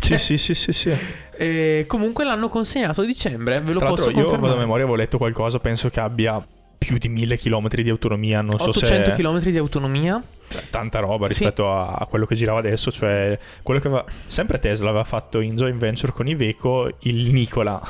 Sì, 0.00 0.16
sì, 0.18 0.38
sì, 0.38 0.54
sì, 0.54 0.72
sì. 0.72 0.92
Eh, 1.36 1.84
comunque 1.88 2.24
l'hanno 2.24 2.48
consegnato 2.48 3.00
a 3.02 3.04
dicembre, 3.04 3.60
ve 3.60 3.72
lo 3.72 3.78
Tra 3.78 3.88
posso 3.88 4.04
l'altro 4.04 4.10
io 4.10 4.24
confermare. 4.24 4.40
vado 4.40 4.54
a 4.54 4.58
memoria, 4.64 4.84
avevo 4.84 4.96
letto 4.98 5.18
qualcosa, 5.18 5.58
penso 5.58 5.88
che 5.90 6.00
abbia 6.00 6.44
più 6.78 6.98
di 6.98 7.08
1000 7.08 7.36
km 7.36 7.68
di 7.68 7.88
autonomia, 7.90 8.40
non 8.40 8.58
so 8.58 8.70
800 8.70 9.10
se 9.14 9.16
km 9.22 9.38
di 9.40 9.56
autonomia. 9.58 10.22
è 10.48 10.62
tanta 10.70 10.98
roba 10.98 11.26
Sì. 11.28 11.38
rispetto 11.38 11.70
a, 11.72 11.92
a 11.92 12.06
quello 12.06 12.26
che 12.26 12.34
girava 12.34 12.58
adesso, 12.58 12.90
cioè 12.90 13.38
quello 13.62 13.78
che 13.80 13.86
aveva, 13.88 14.04
sempre 14.26 14.58
Tesla 14.58 14.88
aveva 14.88 15.04
fatto 15.04 15.38
in 15.40 15.54
joint 15.56 15.78
venture 15.78 16.12
con 16.12 16.26
Iveco 16.26 16.96
il 17.00 17.32
Nicola, 17.32 17.80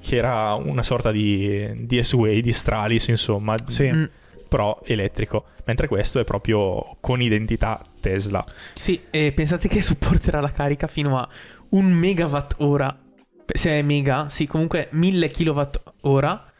che 0.00 0.16
era 0.16 0.54
una 0.54 0.84
sorta 0.84 1.10
di, 1.10 1.68
di 1.86 2.02
S-Way, 2.02 2.40
di 2.40 2.52
Stralis, 2.52 3.08
insomma, 3.08 3.56
Sì. 3.68 3.90
Mm, 3.92 4.04
però 4.48 4.80
elettrico, 4.84 5.44
mentre 5.68 5.86
questo 5.86 6.18
è 6.18 6.24
proprio 6.24 6.96
con 7.00 7.20
identità 7.20 7.80
Tesla. 8.00 8.44
sì, 8.78 9.02
e 9.10 9.32
pensate 9.32 9.68
che 9.68 9.82
supporterà 9.82 10.40
la 10.40 10.50
carica 10.50 10.86
fino 10.86 11.18
a 11.18 11.28
un 11.70 11.92
megawatt 11.92 12.54
ora. 12.58 12.98
Se 13.46 13.70
è 13.70 13.82
mega, 13.82 14.28
sì, 14.30 14.46
comunque 14.46 14.88
1000 14.92 15.28
kilowatt 15.28 15.82
ora. 16.02 16.50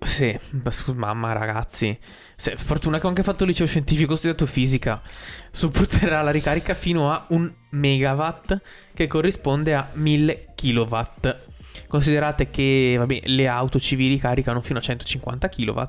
Sì, 0.00 0.36
mamma 0.94 1.32
ragazzi. 1.32 1.96
Se, 2.36 2.56
fortuna 2.56 2.98
che 2.98 3.06
ho 3.06 3.08
anche 3.08 3.22
fatto 3.22 3.44
liceo 3.44 3.66
scientifico, 3.66 4.12
ho 4.12 4.16
studiato 4.16 4.46
fisica. 4.46 5.00
Supporterà 5.50 6.22
la 6.22 6.30
ricarica 6.30 6.74
fino 6.74 7.12
a 7.12 7.24
un 7.28 7.52
megawatt, 7.70 8.60
che 8.94 9.06
corrisponde 9.06 9.74
a 9.74 9.90
1000 9.92 10.52
kilowatt. 10.56 11.36
Considerate 11.86 12.50
che 12.50 12.96
vabbè, 12.98 13.22
le 13.24 13.46
auto 13.48 13.78
civili 13.78 14.18
caricano 14.18 14.60
fino 14.60 14.78
a 14.78 14.82
150 14.82 15.48
kW. 15.48 15.82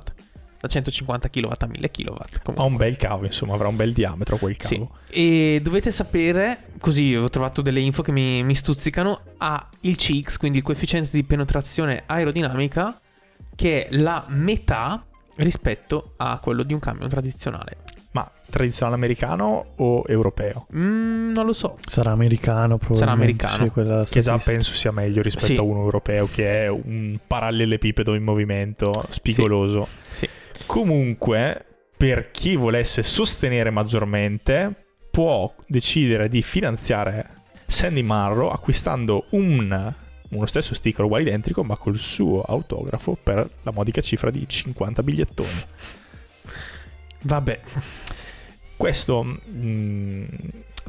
Da 0.61 0.67
150 0.67 1.29
kW 1.29 1.45
a 1.57 1.67
1000 1.67 1.89
kW. 1.91 2.17
Ha 2.55 2.63
un 2.63 2.75
bel 2.75 2.97
cavo, 2.97 3.25
insomma, 3.25 3.53
avrà 3.53 3.69
un 3.69 3.77
bel 3.77 3.93
diametro 3.93 4.35
quel 4.37 4.57
Sì. 4.59 4.75
cavo. 4.75 4.91
E 5.09 5.59
dovete 5.63 5.89
sapere, 5.89 6.65
così 6.79 7.15
ho 7.15 7.29
trovato 7.29 7.61
delle 7.61 7.79
info 7.79 8.01
che 8.01 8.11
mi, 8.11 8.43
mi 8.43 8.55
stuzzicano, 8.55 9.21
ha 9.37 9.69
il 9.81 9.95
CX, 9.95 10.37
quindi 10.37 10.57
il 10.57 10.63
coefficiente 10.65 11.09
di 11.13 11.23
penetrazione 11.23 12.03
aerodinamica, 12.05 12.99
che 13.55 13.87
è 13.87 13.95
la 13.95 14.25
metà 14.27 15.05
rispetto 15.35 16.13
a 16.17 16.39
quello 16.43 16.63
di 16.63 16.73
un 16.73 16.79
camion 16.79 17.07
tradizionale. 17.07 17.77
Ma 18.11 18.29
tradizionale 18.49 18.95
americano 18.95 19.73
o 19.77 20.03
europeo? 20.07 20.65
Mm, 20.75 21.31
non 21.31 21.45
lo 21.45 21.53
so. 21.53 21.77
Sarà 21.85 22.11
americano 22.11 22.77
probabilmente. 22.77 23.45
americano. 23.45 24.03
sì, 24.05 24.11
Che 24.11 24.19
già 24.21 24.37
penso 24.39 24.73
sia 24.73 24.91
meglio 24.91 25.21
rispetto 25.21 25.45
Sì. 25.45 25.55
a 25.57 25.61
uno 25.61 25.79
europeo 25.83 26.27
che 26.29 26.63
è 26.65 26.67
un 26.67 27.17
parallelepipedo 27.25 28.13
in 28.15 28.23
movimento 28.23 28.91
spigoloso. 29.09 29.87
Sì. 30.11 30.27
Comunque, 30.65 31.65
per 31.97 32.31
chi 32.31 32.55
volesse 32.55 33.03
sostenere 33.03 33.69
maggiormente, 33.69 34.73
può 35.11 35.53
decidere 35.67 36.29
di 36.29 36.41
finanziare 36.41 37.37
Sandy 37.67 38.01
Marrow 38.01 38.49
acquistando 38.49 39.25
un, 39.31 39.93
uno 40.29 40.45
stesso 40.45 40.73
sticker 40.73 41.05
uguale 41.05 41.23
identico, 41.23 41.63
ma 41.63 41.77
col 41.77 41.99
suo 41.99 42.41
autografo 42.41 43.17
per 43.21 43.49
la 43.63 43.71
modica 43.71 44.01
cifra 44.01 44.31
di 44.31 44.47
50 44.47 45.03
bigliettoni. 45.03 45.49
Vabbè, 47.21 47.59
Questo, 48.79 49.23
mh, 49.23 50.23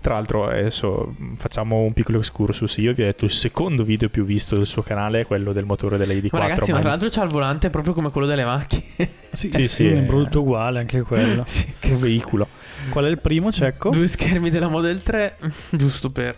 tra 0.00 0.14
l'altro, 0.14 0.46
adesso 0.48 1.14
mh, 1.16 1.34
facciamo 1.36 1.80
un 1.80 1.92
piccolo 1.92 2.18
excursus. 2.18 2.76
Io 2.78 2.92
vi 2.94 3.02
ho 3.02 3.06
detto 3.06 3.24
il 3.24 3.32
secondo 3.32 3.84
video 3.84 4.08
più 4.08 4.24
visto 4.24 4.56
del 4.56 4.66
suo 4.66 4.82
canale 4.82 5.20
è 5.20 5.26
quello 5.26 5.52
del 5.52 5.64
motore 5.64 5.96
della 5.98 6.12
ID4. 6.12 6.28
ma 6.32 6.38
ragazzi, 6.38 6.72
ma 6.72 6.80
tra 6.80 6.88
l'altro 6.90 7.08
c'ha 7.10 7.22
il 7.22 7.30
volante 7.30 7.70
proprio 7.70 7.92
come 7.92 8.10
quello 8.10 8.26
delle 8.26 8.44
macchine. 8.44 8.84
Sì, 9.32 9.50
Sì, 9.52 9.68
sì, 9.68 9.86
è 9.86 10.00
brutto 10.02 10.40
uguale 10.40 10.78
anche 10.80 11.02
quello. 11.02 11.42
sì. 11.46 11.72
che 11.78 11.94
veicolo. 11.94 12.48
Qual 12.90 13.04
è 13.04 13.08
il 13.08 13.18
primo, 13.18 13.52
Cecco? 13.52 13.90
Due 13.90 14.08
schermi 14.08 14.48
della 14.50 14.68
Model 14.68 15.02
3, 15.02 15.36
giusto 15.70 16.08
per... 16.08 16.36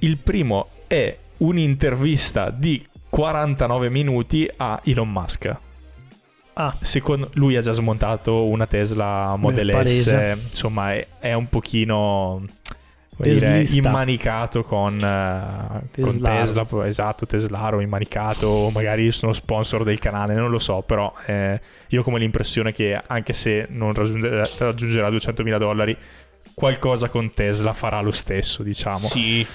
Il 0.00 0.18
primo 0.18 0.68
è 0.86 1.16
un'intervista 1.38 2.50
di 2.50 2.84
49 3.08 3.88
minuti 3.88 4.48
a 4.58 4.80
Elon 4.84 5.10
Musk. 5.10 5.56
Ah, 6.60 6.76
Secondo 6.80 7.30
lui 7.34 7.56
ha 7.56 7.60
già 7.60 7.70
smontato 7.72 8.46
una 8.46 8.66
Tesla 8.66 9.36
Model 9.36 9.68
S, 9.68 9.72
palese. 9.72 10.38
insomma 10.50 10.92
è, 10.92 11.06
è 11.20 11.32
un 11.32 11.48
pochino 11.48 12.42
dire, 13.18 13.64
immanicato 13.70 14.62
con, 14.62 14.98
eh, 14.98 16.00
con. 16.00 16.20
Tesla, 16.20 16.66
esatto, 16.86 17.26
Teslaro 17.26 17.80
immanicato, 17.80 18.46
o 18.46 18.70
magari 18.70 19.10
sono 19.12 19.32
sponsor 19.32 19.84
del 19.84 19.98
canale, 19.98 20.34
non 20.34 20.50
lo 20.50 20.58
so, 20.58 20.82
però 20.82 21.12
eh, 21.26 21.60
io 21.88 22.00
ho 22.00 22.02
come 22.04 22.18
l'impressione 22.18 22.72
che 22.72 23.00
anche 23.06 23.32
se 23.32 23.66
non 23.70 23.92
raggiungerà, 23.92 24.48
raggiungerà 24.58 25.08
200.000 25.10 25.58
dollari, 25.58 25.96
qualcosa 26.54 27.08
con 27.08 27.32
Tesla 27.34 27.72
farà 27.72 28.00
lo 28.00 28.12
stesso, 28.12 28.62
diciamo. 28.62 29.08
Sì. 29.08 29.46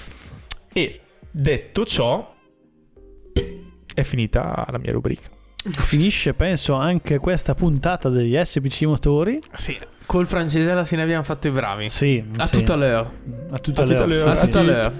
E 0.72 1.00
detto 1.30 1.84
ciò, 1.84 2.32
è 3.94 4.02
finita 4.02 4.66
la 4.70 4.78
mia 4.78 4.92
rubrica. 4.92 5.28
finisce 5.62 6.34
penso 6.34 6.74
anche 6.74 7.18
questa 7.18 7.54
puntata 7.54 8.08
degli 8.08 8.36
SPC 8.42 8.82
Motori. 8.82 9.40
Sì. 9.56 9.78
Col 10.06 10.26
francese 10.26 10.70
alla 10.70 10.84
fine 10.84 11.02
abbiamo 11.02 11.22
fatto 11.22 11.48
i 11.48 11.50
bravi. 11.50 11.88
Sì, 11.88 12.22
A 12.36 12.46
sì. 12.46 12.56
à 12.56 12.76
l'heure. 12.76 13.08
A 13.50 13.58
tutta 13.58 13.82
A 13.82 13.84
tutta 13.86 14.04
l'heure. 14.06 14.30
A 14.30 14.36
à 14.58 14.62
l'heure. 14.62 14.92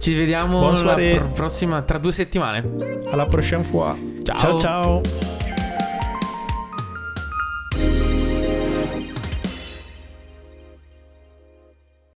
Ci 0.00 0.14
vediamo 0.14 0.70
la 0.70 0.94
pr- 0.94 1.32
prossima 1.32 1.82
tra 1.82 1.98
due 1.98 2.12
settimane. 2.12 2.64
Alla 3.10 3.26
prochaine 3.26 3.64
fois. 3.64 3.96
Ciao 4.22 4.58
ciao. 4.58 5.00